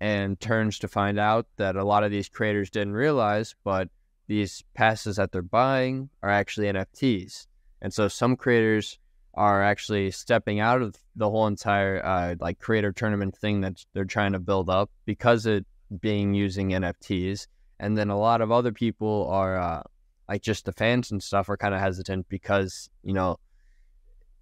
And 0.00 0.40
turns 0.40 0.78
to 0.78 0.88
find 0.88 1.18
out 1.18 1.46
that 1.56 1.76
a 1.76 1.84
lot 1.84 2.04
of 2.04 2.10
these 2.10 2.28
creators 2.28 2.70
didn't 2.70 2.94
realize, 2.94 3.54
but 3.64 3.88
these 4.28 4.64
passes 4.72 5.16
that 5.16 5.30
they're 5.30 5.42
buying 5.42 6.08
are 6.22 6.30
actually 6.30 6.68
NFTs. 6.68 7.46
And 7.82 7.92
so 7.92 8.08
some 8.08 8.34
creators 8.36 8.98
are 9.34 9.62
actually 9.62 10.10
stepping 10.10 10.58
out 10.58 10.80
of 10.80 10.96
the 11.16 11.28
whole 11.28 11.46
entire 11.46 12.04
uh, 12.04 12.34
like 12.40 12.58
creator 12.58 12.92
tournament 12.92 13.36
thing 13.36 13.60
that 13.60 13.84
they're 13.92 14.04
trying 14.04 14.32
to 14.32 14.40
build 14.40 14.70
up 14.70 14.90
because 15.04 15.46
it 15.46 15.66
being 16.00 16.34
using 16.34 16.70
NFTs. 16.70 17.46
And 17.80 17.96
then 17.96 18.10
a 18.10 18.18
lot 18.18 18.40
of 18.40 18.52
other 18.52 18.72
people 18.72 19.26
are 19.30 19.58
uh, 19.58 19.82
like 20.28 20.42
just 20.42 20.66
the 20.66 20.72
fans 20.72 21.10
and 21.10 21.22
stuff 21.22 21.48
are 21.48 21.56
kind 21.56 21.74
of 21.74 21.80
hesitant 21.80 22.28
because, 22.28 22.88
you 23.02 23.14
know, 23.14 23.38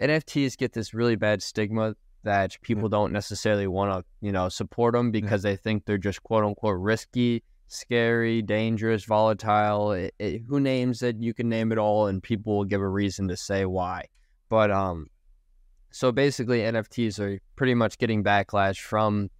NFTs 0.00 0.58
get 0.58 0.72
this 0.72 0.92
really 0.92 1.16
bad 1.16 1.42
stigma 1.42 1.94
that 2.24 2.60
people 2.62 2.88
don't 2.88 3.12
necessarily 3.12 3.68
want 3.68 3.92
to, 3.92 4.04
you 4.20 4.32
know, 4.32 4.48
support 4.48 4.92
them 4.94 5.10
because 5.12 5.42
they 5.42 5.56
think 5.56 5.84
they're 5.84 5.96
just 5.96 6.22
quote 6.24 6.44
unquote 6.44 6.78
risky 6.78 7.42
scary, 7.68 8.42
dangerous, 8.42 9.04
volatile. 9.04 9.92
It, 9.92 10.14
it, 10.18 10.42
who 10.48 10.58
names 10.58 11.02
it? 11.02 11.16
You 11.20 11.32
can 11.32 11.48
name 11.48 11.70
it 11.70 11.78
all, 11.78 12.08
and 12.08 12.22
people 12.22 12.56
will 12.56 12.64
give 12.64 12.80
a 12.80 12.88
reason 12.88 13.28
to 13.28 13.36
say 13.36 13.64
why. 13.64 14.06
But 14.48 14.70
um, 14.70 15.06
so 15.90 16.10
basically, 16.10 16.60
NFTs 16.60 17.20
are 17.20 17.40
pretty 17.56 17.74
much 17.74 17.98
getting 17.98 18.24
backlash 18.24 18.78
from 18.78 19.30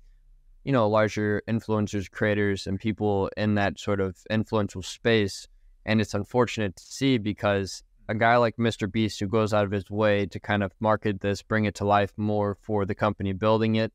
you 0.65 0.73
know 0.73 0.89
larger 0.89 1.43
influencers, 1.49 2.11
creators, 2.11 2.67
and 2.67 2.79
people 2.79 3.31
in 3.37 3.55
that 3.55 3.79
sort 3.79 4.01
of 4.01 4.17
influential 4.31 4.83
space. 4.83 5.47
And 5.87 6.01
it's 6.01 6.15
unfortunate 6.15 6.77
to 6.77 6.85
see 6.85 7.19
because 7.19 7.83
a 8.09 8.15
guy 8.15 8.37
like 8.37 8.57
Mr. 8.57 8.91
Beast, 8.91 9.21
who 9.21 9.27
goes 9.27 9.55
out 9.55 9.65
of 9.65 9.71
his 9.71 9.91
way 9.91 10.27
to 10.27 10.41
kind 10.41 10.63
of 10.63 10.73
market 10.81 11.21
this, 11.21 11.43
bring 11.43 11.65
it 11.65 11.75
to 11.77 11.87
life 11.87 12.13
more 12.17 12.57
for 12.61 12.85
the 12.85 12.95
company 12.95 13.33
building 13.33 13.77
it. 13.77 13.93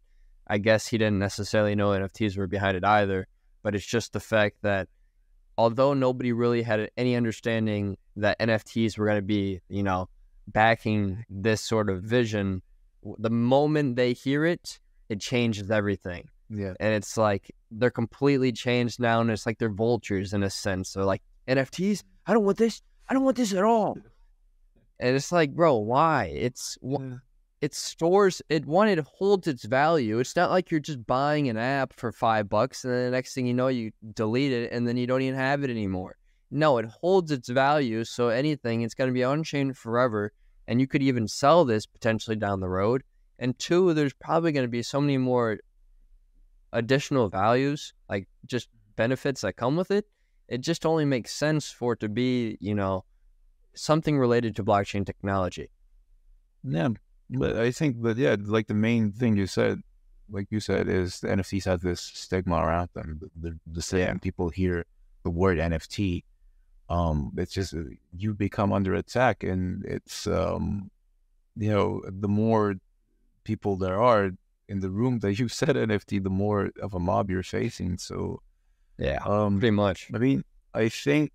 I 0.47 0.57
guess 0.57 0.87
he 0.87 0.97
didn't 0.97 1.19
necessarily 1.19 1.75
know 1.75 1.89
NFTs 1.89 2.37
were 2.37 2.47
behind 2.47 2.77
it 2.77 2.83
either 2.83 3.27
but 3.63 3.73
it's 3.73 3.85
just 3.85 4.13
the 4.13 4.19
fact 4.19 4.57
that 4.61 4.89
although 5.57 5.93
nobody 5.93 6.33
really 6.33 6.61
had 6.61 6.91
any 6.97 7.15
understanding 7.15 7.97
that 8.17 8.37
NFTs 8.39 8.97
were 8.97 9.05
going 9.05 9.17
to 9.17 9.21
be, 9.23 9.61
you 9.69 9.81
know, 9.81 10.09
backing 10.47 11.25
this 11.29 11.61
sort 11.61 11.89
of 11.89 12.03
vision, 12.03 12.61
the 13.17 13.29
moment 13.29 13.95
they 13.95 14.13
hear 14.13 14.45
it, 14.45 14.79
it 15.09 15.21
changes 15.21 15.71
everything. 15.71 16.27
Yeah, 16.53 16.73
And 16.79 16.93
it's 16.93 17.17
like 17.17 17.51
they're 17.71 17.89
completely 17.89 18.51
changed 18.51 18.99
now, 18.99 19.21
and 19.21 19.31
it's 19.31 19.45
like 19.45 19.57
they're 19.57 19.69
vultures 19.69 20.33
in 20.33 20.43
a 20.43 20.49
sense. 20.49 20.93
They're 20.93 21.03
like 21.03 21.23
NFTs. 21.47 22.03
I 22.27 22.33
don't 22.33 22.45
want 22.45 22.57
this. 22.57 22.81
I 23.09 23.13
don't 23.13 23.23
want 23.23 23.37
this 23.37 23.53
at 23.53 23.63
all. 23.63 23.97
And 24.99 25.15
it's 25.15 25.31
like, 25.31 25.53
bro, 25.53 25.77
why? 25.77 26.25
It's 26.35 26.77
wh- 26.81 27.15
it 27.63 27.73
stores 27.73 28.41
it 28.49 28.65
one 28.65 28.89
it 28.89 28.99
holds 28.99 29.47
its 29.47 29.63
value 29.63 30.19
it's 30.19 30.35
not 30.35 30.51
like 30.51 30.69
you're 30.69 30.81
just 30.81 31.07
buying 31.07 31.47
an 31.47 31.55
app 31.55 31.93
for 31.93 32.11
five 32.11 32.49
bucks 32.49 32.83
and 32.83 32.93
then 32.93 33.05
the 33.05 33.11
next 33.11 33.33
thing 33.33 33.45
you 33.47 33.53
know 33.53 33.69
you 33.69 33.89
delete 34.15 34.51
it 34.51 34.69
and 34.73 34.85
then 34.85 34.97
you 34.97 35.07
don't 35.07 35.21
even 35.21 35.39
have 35.39 35.63
it 35.63 35.69
anymore 35.69 36.17
no 36.51 36.77
it 36.77 36.85
holds 36.85 37.31
its 37.31 37.47
value 37.47 38.03
so 38.03 38.27
anything 38.27 38.81
it's 38.81 38.93
going 38.93 39.09
to 39.09 39.13
be 39.13 39.21
unchained 39.21 39.77
forever 39.77 40.33
and 40.67 40.81
you 40.81 40.87
could 40.87 41.01
even 41.01 41.25
sell 41.25 41.63
this 41.63 41.85
potentially 41.85 42.35
down 42.35 42.59
the 42.59 42.67
road 42.67 43.01
and 43.39 43.57
two 43.57 43.93
there's 43.93 44.13
probably 44.13 44.51
going 44.51 44.65
to 44.65 44.69
be 44.69 44.83
so 44.83 44.99
many 44.99 45.17
more 45.17 45.57
additional 46.73 47.29
values 47.29 47.93
like 48.09 48.27
just 48.45 48.67
benefits 48.95 49.41
that 49.41 49.55
come 49.55 49.75
with 49.75 49.91
it 49.91 50.05
it 50.47 50.61
just 50.61 50.85
only 50.85 51.05
makes 51.05 51.33
sense 51.33 51.71
for 51.71 51.93
it 51.93 51.99
to 51.99 52.09
be 52.09 52.57
you 52.59 52.75
know 52.75 53.03
something 53.73 54.19
related 54.19 54.55
to 54.55 54.63
blockchain 54.63 55.05
technology 55.05 55.69
Yeah, 56.63 56.89
but 57.29 57.57
I 57.57 57.71
think, 57.71 58.01
but 58.01 58.17
yeah, 58.17 58.35
like 58.39 58.67
the 58.67 58.73
main 58.73 59.11
thing 59.11 59.35
you 59.35 59.47
said, 59.47 59.81
like 60.29 60.47
you 60.49 60.59
said, 60.59 60.87
is 60.87 61.19
the 61.19 61.27
NFTs 61.27 61.65
have 61.65 61.81
this 61.81 62.01
stigma 62.01 62.55
around 62.55 62.89
them. 62.93 63.19
The, 63.39 63.59
the, 63.67 63.81
second 63.81 64.21
people 64.21 64.49
hear 64.49 64.85
the 65.23 65.29
word 65.29 65.57
NFT, 65.57 66.23
um, 66.89 67.31
it's 67.37 67.53
just 67.53 67.73
uh, 67.73 67.83
you 68.15 68.33
become 68.33 68.71
under 68.71 68.95
attack, 68.95 69.43
and 69.43 69.83
it's 69.85 70.27
um, 70.27 70.89
you 71.57 71.69
know, 71.69 72.01
the 72.07 72.29
more 72.29 72.75
people 73.43 73.75
there 73.75 74.01
are 74.01 74.31
in 74.67 74.79
the 74.79 74.89
room 74.89 75.19
that 75.19 75.39
you 75.39 75.47
said 75.47 75.69
NFT, 75.75 76.23
the 76.23 76.29
more 76.29 76.71
of 76.81 76.93
a 76.93 76.99
mob 76.99 77.29
you're 77.29 77.43
facing. 77.43 77.97
So, 77.97 78.41
yeah 78.97 79.19
um, 79.25 79.59
pretty 79.59 79.71
much 79.71 80.11
I 80.13 80.19
mean, 80.19 80.43
I 80.73 80.89
think 80.89 81.31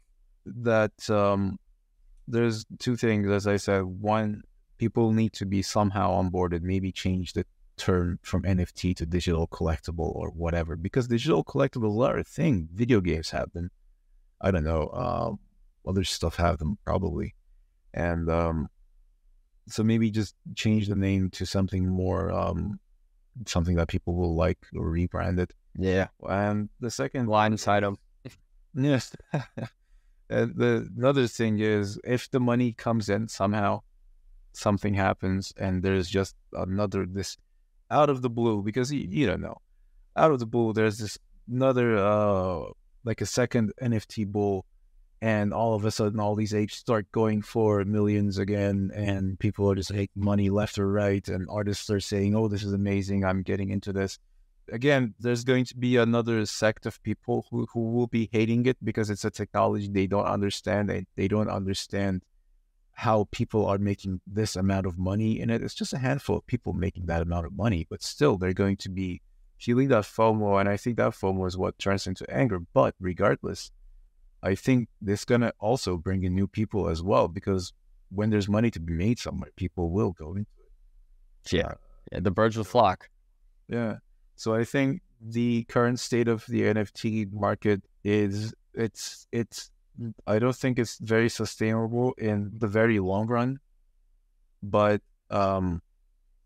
that 0.46 1.10
um, 1.10 1.58
there's 2.26 2.64
two 2.78 2.96
things, 2.96 3.28
as 3.30 3.46
I 3.46 3.56
said. 3.56 3.82
One, 3.82 4.42
people 4.78 5.12
need 5.12 5.32
to 5.34 5.46
be 5.46 5.62
somehow 5.62 6.20
onboarded, 6.20 6.62
maybe 6.62 6.92
change 6.92 7.32
the 7.32 7.44
term 7.76 8.18
from 8.22 8.42
NFT 8.42 8.96
to 8.96 9.06
digital 9.06 9.46
collectible 9.48 10.14
or 10.14 10.30
whatever, 10.30 10.76
because 10.76 11.08
digital 11.08 11.44
collectibles 11.44 12.06
are 12.06 12.18
a 12.18 12.24
thing. 12.24 12.68
Video 12.72 13.00
games 13.00 13.30
have 13.30 13.52
them. 13.52 13.70
I 14.40 14.50
don't 14.50 14.64
know. 14.64 14.84
Uh, 14.86 15.32
other 15.88 16.04
stuff 16.04 16.36
have 16.36 16.58
them 16.58 16.78
probably. 16.84 17.34
And 17.94 18.30
um, 18.30 18.68
so 19.66 19.82
maybe 19.82 20.10
just 20.10 20.34
change 20.54 20.88
the 20.88 20.96
name 20.96 21.30
to 21.30 21.46
something 21.46 21.88
more, 21.88 22.30
um, 22.30 22.78
something 23.46 23.76
that 23.76 23.88
people 23.88 24.14
will 24.14 24.34
like 24.34 24.58
or 24.74 24.86
rebrand 24.86 25.38
it. 25.38 25.52
yeah 25.76 26.08
And 26.28 26.68
the 26.80 26.90
second 26.90 27.26
blindside 27.26 27.82
them 27.82 27.96
Yes. 28.74 29.14
and 30.30 30.54
the 30.56 30.88
another 30.96 31.26
thing 31.26 31.58
is 31.60 31.98
if 32.04 32.30
the 32.30 32.40
money 32.40 32.72
comes 32.72 33.08
in 33.08 33.28
somehow, 33.28 33.80
something 34.52 34.94
happens 34.94 35.52
and 35.56 35.82
there's 35.82 36.08
just 36.08 36.34
another 36.52 37.06
this 37.06 37.36
out 37.90 38.10
of 38.10 38.22
the 38.22 38.30
blue 38.30 38.62
because 38.62 38.92
you, 38.92 39.06
you 39.08 39.26
don't 39.26 39.40
know. 39.40 39.58
Out 40.16 40.30
of 40.30 40.38
the 40.38 40.46
blue 40.46 40.72
there's 40.72 40.98
this 40.98 41.18
another 41.50 41.96
uh 41.96 42.64
like 43.04 43.20
a 43.20 43.26
second 43.26 43.72
NFT 43.82 44.26
bull 44.26 44.66
and 45.20 45.52
all 45.52 45.74
of 45.74 45.84
a 45.84 45.90
sudden 45.90 46.20
all 46.20 46.34
these 46.34 46.54
apes 46.54 46.76
start 46.76 47.10
going 47.10 47.42
for 47.42 47.84
millions 47.84 48.38
again 48.38 48.90
and 48.94 49.38
people 49.38 49.68
are 49.70 49.74
just 49.74 49.92
making 49.92 50.22
money 50.22 50.48
left 50.48 50.78
or 50.78 50.90
right 50.90 51.28
and 51.28 51.46
artists 51.50 51.90
are 51.90 52.00
saying 52.00 52.36
oh 52.36 52.46
this 52.46 52.62
is 52.62 52.72
amazing 52.72 53.24
i'm 53.24 53.42
getting 53.42 53.70
into 53.70 53.92
this. 53.92 54.18
Again 54.70 55.14
there's 55.18 55.44
going 55.44 55.64
to 55.66 55.76
be 55.76 55.96
another 55.96 56.44
sect 56.46 56.86
of 56.86 57.02
people 57.02 57.46
who, 57.50 57.66
who 57.72 57.90
will 57.90 58.06
be 58.06 58.28
hating 58.32 58.66
it 58.66 58.76
because 58.84 59.10
it's 59.10 59.24
a 59.24 59.30
technology 59.30 59.88
they 59.88 60.06
don't 60.06 60.26
understand 60.26 60.88
they, 60.88 61.06
they 61.16 61.26
don't 61.26 61.48
understand 61.48 62.22
how 62.92 63.26
people 63.30 63.64
are 63.66 63.78
making 63.78 64.20
this 64.26 64.56
amount 64.56 64.84
of 64.84 64.98
money 64.98 65.40
in 65.40 65.50
it. 65.50 65.62
It's 65.62 65.74
just 65.74 65.92
a 65.92 65.98
handful 65.98 66.38
of 66.38 66.46
people 66.46 66.72
making 66.72 67.06
that 67.06 67.22
amount 67.22 67.46
of 67.46 67.56
money 67.56 67.86
but 67.88 68.02
still 68.02 68.36
they're 68.36 68.52
going 68.52 68.76
to 68.78 68.90
be 68.90 69.22
feeling 69.58 69.88
that 69.88 70.04
fomo 70.04 70.60
and 70.60 70.68
i 70.68 70.76
think 70.76 70.96
that 70.96 71.10
fomo 71.10 71.44
is 71.48 71.56
what 71.56 71.78
turns 71.80 72.06
into 72.06 72.28
anger. 72.30 72.60
But 72.72 72.94
regardless 73.00 73.72
I 74.42 74.54
think 74.54 74.88
this 75.00 75.24
gonna 75.24 75.52
also 75.58 75.96
bring 75.96 76.22
in 76.22 76.34
new 76.34 76.46
people 76.46 76.88
as 76.88 77.02
well 77.02 77.28
because 77.28 77.72
when 78.10 78.30
there's 78.30 78.48
money 78.48 78.70
to 78.70 78.80
be 78.80 78.92
made 78.92 79.18
somewhere, 79.18 79.50
people 79.56 79.90
will 79.90 80.12
go 80.12 80.30
into 80.30 80.50
it. 80.60 81.52
Yeah, 81.52 81.66
uh, 81.66 81.74
yeah 82.12 82.20
the 82.20 82.30
birds 82.30 82.56
will 82.56 82.64
flock. 82.64 83.10
Yeah. 83.68 83.96
So 84.36 84.54
I 84.54 84.64
think 84.64 85.02
the 85.20 85.64
current 85.64 85.98
state 85.98 86.28
of 86.28 86.44
the 86.46 86.62
NFT 86.62 87.32
market 87.32 87.82
is 88.04 88.54
it's 88.74 89.26
it's 89.32 89.70
I 90.26 90.38
don't 90.38 90.54
think 90.54 90.78
it's 90.78 90.98
very 90.98 91.28
sustainable 91.28 92.14
in 92.18 92.52
the 92.56 92.68
very 92.68 93.00
long 93.00 93.26
run, 93.26 93.58
but 94.62 95.02
um, 95.30 95.82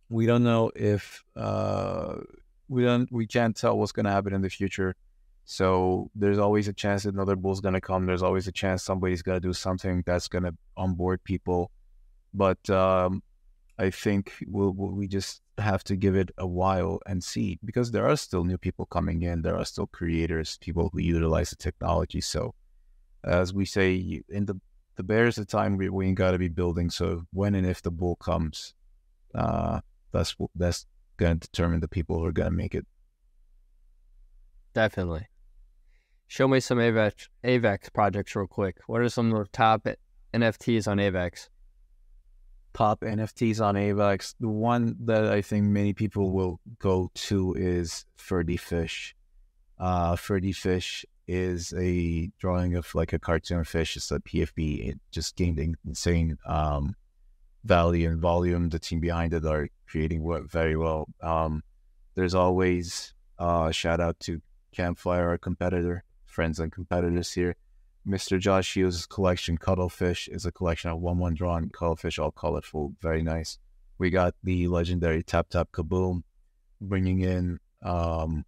we 0.08 0.26
don't 0.26 0.42
know 0.42 0.70
if 0.74 1.22
uh, 1.36 2.16
we 2.68 2.84
don't 2.84 3.10
we 3.12 3.26
can't 3.26 3.56
tell 3.56 3.78
what's 3.78 3.92
going 3.92 4.06
to 4.06 4.10
happen 4.10 4.32
in 4.32 4.40
the 4.40 4.50
future. 4.50 4.96
So 5.44 6.10
there's 6.14 6.38
always 6.38 6.68
a 6.68 6.72
chance 6.72 7.02
that 7.02 7.14
another 7.14 7.36
bull's 7.36 7.60
to 7.74 7.80
come. 7.80 8.06
There's 8.06 8.22
always 8.22 8.46
a 8.48 8.52
chance 8.52 8.82
somebody's 8.82 9.22
to 9.42 9.48
do 9.48 9.52
something 9.52 10.02
that's 10.06 10.28
to 10.44 10.54
onboard 10.76 11.22
people. 11.24 11.70
But 12.32 12.68
um, 12.70 13.22
I 13.78 13.90
think 13.90 14.32
we'll, 14.46 14.72
we 14.72 15.08
just 15.08 15.42
have 15.58 15.84
to 15.84 15.96
give 15.96 16.16
it 16.16 16.30
a 16.38 16.46
while 16.46 17.00
and 17.06 17.22
see 17.22 17.58
because 17.64 17.90
there 17.90 18.08
are 18.08 18.16
still 18.16 18.44
new 18.44 18.58
people 18.58 18.86
coming 18.86 19.22
in. 19.22 19.42
There 19.42 19.56
are 19.56 19.64
still 19.64 19.86
creators, 19.86 20.58
people 20.58 20.90
who 20.92 21.00
utilize 21.00 21.50
the 21.50 21.56
technology. 21.56 22.20
So 22.20 22.54
as 23.24 23.52
we 23.52 23.64
say, 23.64 24.22
in 24.28 24.46
the 24.46 24.60
the 24.96 25.02
bears 25.02 25.36
the 25.36 25.44
time 25.44 25.76
we, 25.76 25.88
we 25.88 26.06
ain't 26.06 26.18
got 26.18 26.32
to 26.32 26.38
be 26.38 26.48
building. 26.48 26.90
So 26.90 27.24
when 27.32 27.54
and 27.54 27.66
if 27.66 27.82
the 27.82 27.90
bull 27.90 28.16
comes, 28.16 28.74
uh, 29.34 29.80
that's 30.12 30.36
that's 30.54 30.86
to 31.40 31.48
determine 31.48 31.80
the 31.80 31.88
people 31.88 32.18
who 32.18 32.26
are 32.26 32.32
to 32.50 32.56
make 32.56 32.74
it. 32.74 32.86
Definitely. 34.74 35.26
Show 36.32 36.48
me 36.48 36.60
some 36.60 36.78
AVAX, 36.78 37.92
projects 37.92 38.34
real 38.34 38.46
quick. 38.46 38.78
What 38.86 39.02
are 39.02 39.08
some 39.10 39.34
of 39.34 39.38
the 39.44 39.50
top 39.52 39.86
NFTs 40.32 40.88
on 40.88 40.96
AVAX? 40.96 41.50
Top 42.72 43.02
NFTs 43.02 43.60
on 43.60 43.74
AVAX. 43.74 44.36
The 44.40 44.48
one 44.48 44.96
that 45.00 45.26
I 45.26 45.42
think 45.42 45.66
many 45.66 45.92
people 45.92 46.32
will 46.32 46.58
go 46.78 47.10
to 47.28 47.52
is 47.52 48.06
Ferdy 48.16 48.56
Fish. 48.56 49.14
Uh, 49.78 50.16
Ferdy 50.16 50.52
Fish 50.52 51.04
is 51.28 51.74
a 51.76 52.30
drawing 52.38 52.76
of 52.76 52.94
like 52.94 53.12
a 53.12 53.18
cartoon 53.18 53.64
fish. 53.64 53.98
It's 53.98 54.10
a 54.10 54.18
PFP. 54.18 54.88
It 54.88 55.00
just 55.10 55.36
gained 55.36 55.60
insane 55.86 56.38
um, 56.46 56.96
value 57.62 58.08
and 58.08 58.22
volume. 58.22 58.70
The 58.70 58.78
team 58.78 59.00
behind 59.00 59.34
it 59.34 59.44
are 59.44 59.68
creating 59.86 60.22
work 60.22 60.50
very 60.50 60.78
well. 60.78 61.08
Um, 61.20 61.62
there's 62.14 62.34
always 62.34 63.12
uh, 63.38 63.70
shout 63.70 64.00
out 64.00 64.18
to 64.20 64.40
Campfire, 64.72 65.28
our 65.28 65.36
competitor 65.36 66.04
friends 66.32 66.58
and 66.58 66.72
competitors 66.72 67.32
here. 67.32 67.56
Mr. 68.06 68.38
Josh 68.38 68.74
Hughes' 68.74 69.06
collection, 69.06 69.56
Cuttlefish, 69.56 70.28
is 70.28 70.44
a 70.44 70.50
collection 70.50 70.90
of 70.90 70.98
one 71.00 71.18
one 71.18 71.34
drawn 71.34 71.68
cuttlefish, 71.68 72.18
all 72.18 72.32
colorful, 72.32 72.94
very 73.00 73.22
nice. 73.22 73.58
We 73.98 74.10
got 74.10 74.34
the 74.42 74.66
legendary 74.66 75.22
Tap 75.22 75.50
Tap 75.50 75.68
Kaboom, 75.72 76.22
bringing 76.80 77.20
in 77.20 77.60
um, 77.82 78.44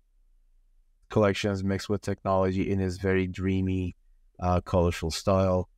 collections 1.09 1.63
mixed 1.63 1.89
with 1.89 2.01
technology 2.01 2.69
in 2.69 2.81
his 2.81 2.99
very 2.99 3.29
dreamy, 3.29 3.95
uh, 4.41 4.61
colorful 4.61 5.13
style. 5.13 5.69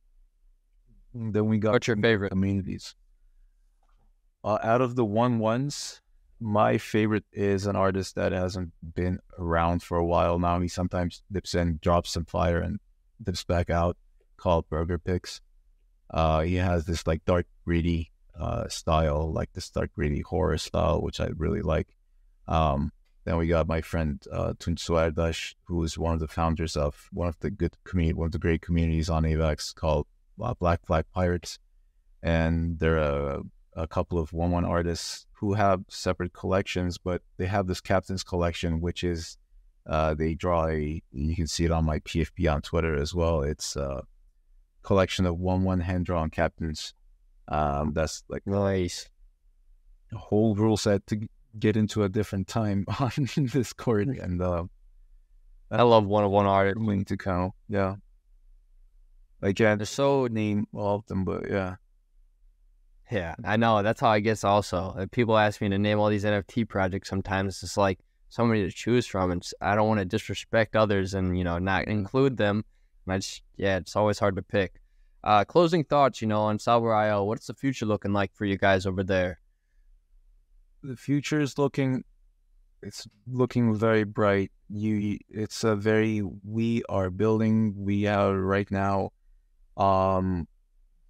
Then 1.13 1.45
we 1.45 1.59
got 1.59 1.73
what's 1.73 1.87
your 1.87 1.97
favorite 1.97 2.29
communities? 2.29 2.95
Uh, 4.43 4.57
out 4.63 4.81
of 4.81 4.95
the 4.95 5.05
one 5.05 5.37
ones, 5.39 6.01
my 6.39 6.77
favorite 6.77 7.25
is 7.31 7.65
an 7.65 7.75
artist 7.75 8.15
that 8.15 8.31
hasn't 8.31 8.71
been 8.95 9.19
around 9.37 9.81
for 9.81 9.97
a 9.97 10.05
while 10.05 10.39
now. 10.39 10.59
He 10.59 10.67
sometimes 10.67 11.23
dips 11.31 11.55
in, 11.55 11.79
drops 11.81 12.11
some 12.11 12.25
fire, 12.25 12.59
and 12.59 12.79
dips 13.21 13.43
back 13.43 13.69
out. 13.69 13.97
Called 14.37 14.69
Burger 14.69 14.99
Pix. 14.99 15.41
Uh, 16.11 16.41
he 16.41 16.55
has 16.55 16.85
this 16.85 17.07
like 17.07 17.25
dark 17.25 17.47
gritty 17.65 18.11
uh, 18.39 18.67
style, 18.67 19.31
like 19.31 19.51
this 19.53 19.69
dark 19.69 19.91
gritty 19.93 20.21
horror 20.21 20.57
style, 20.59 21.01
which 21.01 21.19
I 21.19 21.29
really 21.35 21.61
like. 21.61 21.87
Um, 22.47 22.91
then 23.25 23.37
we 23.37 23.47
got 23.47 23.67
my 23.67 23.81
friend 23.81 24.23
uh, 24.31 24.53
who 25.65 25.83
is 25.83 25.97
one 25.97 26.13
of 26.13 26.19
the 26.19 26.29
founders 26.29 26.77
of 26.77 27.09
one 27.11 27.27
of 27.27 27.37
the 27.39 27.49
good 27.49 27.75
community, 27.83 28.13
one 28.13 28.27
of 28.27 28.31
the 28.31 28.39
great 28.39 28.61
communities 28.61 29.09
on 29.09 29.23
AVAX 29.23 29.75
called 29.75 30.07
uh, 30.41 30.53
Black 30.53 30.85
Flag 30.85 31.05
Pirates, 31.13 31.59
and 32.23 32.79
they're 32.79 32.97
a, 32.97 33.41
a 33.73 33.87
couple 33.87 34.17
of 34.17 34.31
one 34.31 34.51
one 34.51 34.63
artists 34.63 35.26
who 35.39 35.53
have 35.53 35.83
separate 35.87 36.33
collections, 36.33 36.97
but 36.97 37.21
they 37.37 37.45
have 37.45 37.67
this 37.67 37.81
captain's 37.81 38.23
collection, 38.23 38.81
which 38.81 39.03
is 39.03 39.37
uh, 39.85 40.13
they 40.13 40.33
draw 40.33 40.67
a. 40.67 41.01
You 41.11 41.35
can 41.35 41.47
see 41.47 41.65
it 41.65 41.71
on 41.71 41.85
my 41.85 41.99
PFP 41.99 42.51
on 42.51 42.61
Twitter 42.61 42.95
as 42.95 43.13
well. 43.13 43.41
It's 43.41 43.75
a 43.75 44.03
collection 44.83 45.25
of 45.25 45.37
one 45.37 45.63
one 45.63 45.79
hand 45.79 46.05
drawn 46.05 46.29
captains. 46.29 46.93
Um, 47.47 47.93
that's 47.93 48.23
like 48.29 48.45
nice. 48.47 49.09
A 50.11 50.17
whole 50.17 50.55
rule 50.55 50.77
set 50.77 51.05
to 51.07 51.27
get 51.59 51.77
into 51.77 52.03
a 52.03 52.09
different 52.09 52.47
time 52.47 52.85
on 52.99 53.11
Discord, 53.51 54.07
and 54.07 54.41
uh, 54.41 54.63
I 55.69 55.83
love 55.83 56.05
one 56.05 56.23
of 56.23 56.31
one 56.31 56.47
art. 56.47 56.77
Link 56.77 57.07
to 57.07 57.17
count, 57.17 57.53
yeah. 57.69 57.95
Like 59.41 59.61
I 59.61 59.63
can't 59.63 59.87
so 59.87 60.25
name 60.25 60.65
all 60.73 60.95
of 60.95 61.05
them, 61.05 61.23
but 61.23 61.49
yeah. 61.49 61.75
Yeah, 63.09 63.35
I 63.45 63.55
know. 63.55 63.83
That's 63.83 64.01
how 64.01 64.09
I 64.09 64.19
guess 64.19 64.43
also. 64.43 65.07
people 65.11 65.37
ask 65.37 65.61
me 65.61 65.69
to 65.69 65.77
name 65.77 65.99
all 65.99 66.09
these 66.09 66.25
NFT 66.25 66.67
projects 66.67 67.09
sometimes. 67.09 67.63
It's 67.63 67.77
like 67.77 67.99
somebody 68.29 68.63
to 68.63 68.71
choose 68.71 69.07
from. 69.07 69.31
And 69.31 69.47
I 69.61 69.75
don't 69.75 69.87
want 69.87 69.99
to 69.99 70.05
disrespect 70.05 70.75
others 70.75 71.13
and, 71.13 71.37
you 71.37 71.43
know, 71.43 71.57
not 71.57 71.87
include 71.87 72.37
them. 72.37 72.65
And 73.05 73.13
I 73.13 73.17
just, 73.19 73.43
yeah, 73.55 73.77
it's 73.77 73.95
always 73.95 74.19
hard 74.19 74.35
to 74.35 74.41
pick. 74.41 74.81
Uh, 75.23 75.45
closing 75.45 75.83
thoughts, 75.83 76.21
you 76.21 76.27
know, 76.27 76.41
on 76.41 76.59
Salvor.io. 76.59 77.23
What's 77.23 77.47
the 77.47 77.53
future 77.53 77.85
looking 77.85 78.13
like 78.13 78.33
for 78.33 78.45
you 78.45 78.57
guys 78.57 78.85
over 78.85 79.03
there? 79.03 79.39
The 80.83 80.95
future 80.95 81.39
is 81.39 81.57
looking, 81.57 82.03
it's 82.83 83.07
looking 83.25 83.73
very 83.75 84.03
bright. 84.03 84.51
You, 84.69 85.17
it's 85.29 85.63
a 85.63 85.75
very, 85.75 86.21
we 86.45 86.83
are 86.89 87.09
building, 87.09 87.73
we 87.77 88.05
are 88.07 88.37
right 88.37 88.69
now, 88.69 89.11
um, 89.77 90.47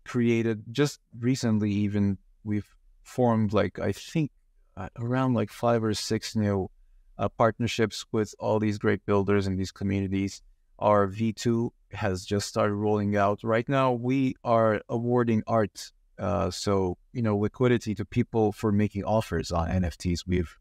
created 0.08 0.64
just 0.72 1.00
recently 1.20 1.72
even 1.72 2.18
we've 2.44 2.76
formed 3.04 3.54
like 3.54 3.80
i 3.80 3.92
think 3.92 4.32
uh, 4.78 4.90
around 5.00 5.34
like 5.34 5.52
five 5.52 5.84
or 5.84 5.94
six 5.94 6.36
new 6.36 6.70
uh, 7.18 7.30
partnerships 7.30 8.06
with 8.12 8.34
all 8.40 8.60
these 8.60 8.78
great 8.78 9.06
builders 9.06 9.48
in 9.48 9.58
these 9.58 9.72
communities. 9.72 10.42
Our 10.80 11.08
v2 11.08 11.72
has 11.92 12.26
just 12.26 12.48
started 12.48 12.76
rolling 12.76 13.18
out. 13.18 13.44
Right 13.44 13.68
now 13.68 13.94
we 13.94 14.36
are 14.44 14.82
awarding 14.88 15.44
art 15.48 15.92
uh, 16.20 16.50
so 16.52 16.98
you 17.14 17.22
know 17.22 17.38
liquidity 17.38 17.96
to 17.96 18.06
people 18.06 18.52
for 18.52 18.72
making 18.72 19.04
offers 19.04 19.52
on 19.52 19.70
nfts 19.70 20.22
we've 20.26 20.58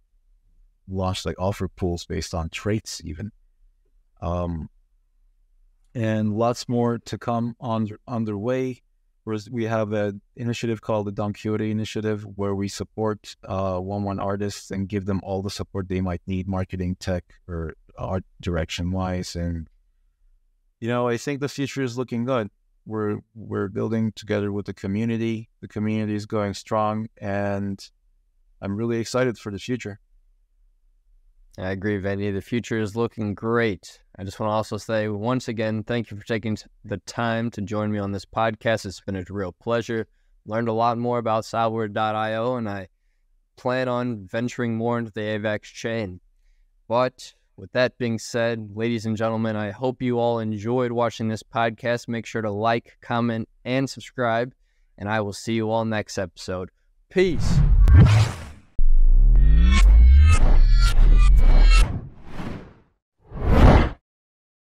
launched 0.86 1.24
like 1.24 1.34
offer 1.38 1.66
pools 1.66 2.04
based 2.06 2.34
on 2.34 2.48
traits 2.48 3.02
even. 3.04 3.32
Um, 4.20 4.70
and 5.94 6.32
lots 6.34 6.68
more 6.68 6.98
to 6.98 7.18
come 7.18 7.54
on 7.60 7.88
underway 8.06 8.82
we 9.50 9.64
have 9.64 9.92
an 9.92 10.20
initiative 10.36 10.80
called 10.80 11.06
the 11.06 11.12
Don 11.12 11.32
Quixote 11.32 11.70
Initiative, 11.70 12.24
where 12.36 12.54
we 12.54 12.68
support 12.68 13.34
uh, 13.44 13.78
one-one 13.78 14.20
artists 14.20 14.70
and 14.70 14.88
give 14.88 15.06
them 15.06 15.20
all 15.22 15.42
the 15.42 15.50
support 15.50 15.88
they 15.88 16.00
might 16.00 16.22
need, 16.26 16.46
marketing, 16.46 16.96
tech, 17.00 17.24
or 17.48 17.74
art 17.98 18.24
direction-wise. 18.40 19.34
And 19.34 19.68
you 20.80 20.88
know, 20.88 21.08
I 21.08 21.16
think 21.16 21.40
the 21.40 21.48
future 21.48 21.82
is 21.82 21.98
looking 21.98 22.24
good. 22.24 22.50
We're 22.86 23.18
we're 23.34 23.68
building 23.68 24.12
together 24.12 24.52
with 24.52 24.66
the 24.66 24.74
community. 24.74 25.48
The 25.60 25.68
community 25.68 26.14
is 26.14 26.26
going 26.26 26.54
strong, 26.54 27.08
and 27.18 27.84
I'm 28.62 28.76
really 28.76 28.98
excited 28.98 29.38
for 29.38 29.50
the 29.50 29.58
future. 29.58 29.98
I 31.58 31.70
agree, 31.70 31.98
Venny. 31.98 32.32
The 32.32 32.42
future 32.42 32.78
is 32.78 32.96
looking 32.96 33.34
great. 33.34 34.00
I 34.18 34.24
just 34.24 34.38
want 34.38 34.50
to 34.50 34.54
also 34.54 34.76
say 34.76 35.08
once 35.08 35.48
again, 35.48 35.84
thank 35.84 36.10
you 36.10 36.16
for 36.16 36.26
taking 36.26 36.58
the 36.84 36.98
time 36.98 37.50
to 37.52 37.62
join 37.62 37.90
me 37.90 37.98
on 37.98 38.12
this 38.12 38.26
podcast. 38.26 38.84
It's 38.84 39.00
been 39.00 39.16
a 39.16 39.24
real 39.30 39.52
pleasure. 39.52 40.06
Learned 40.44 40.68
a 40.68 40.72
lot 40.72 40.98
more 40.98 41.18
about 41.18 41.44
Salvor.io, 41.46 42.56
and 42.56 42.68
I 42.68 42.88
plan 43.56 43.88
on 43.88 44.26
venturing 44.26 44.76
more 44.76 44.98
into 44.98 45.10
the 45.12 45.22
AVAX 45.22 45.62
chain. 45.62 46.20
But 46.88 47.32
with 47.56 47.72
that 47.72 47.96
being 47.96 48.18
said, 48.18 48.70
ladies 48.74 49.06
and 49.06 49.16
gentlemen, 49.16 49.56
I 49.56 49.70
hope 49.70 50.02
you 50.02 50.18
all 50.18 50.38
enjoyed 50.38 50.92
watching 50.92 51.28
this 51.28 51.42
podcast. 51.42 52.06
Make 52.06 52.26
sure 52.26 52.42
to 52.42 52.50
like, 52.50 52.98
comment, 53.00 53.48
and 53.64 53.88
subscribe, 53.88 54.54
and 54.98 55.08
I 55.08 55.22
will 55.22 55.32
see 55.32 55.54
you 55.54 55.70
all 55.70 55.86
next 55.86 56.18
episode. 56.18 56.70
Peace. 57.08 57.58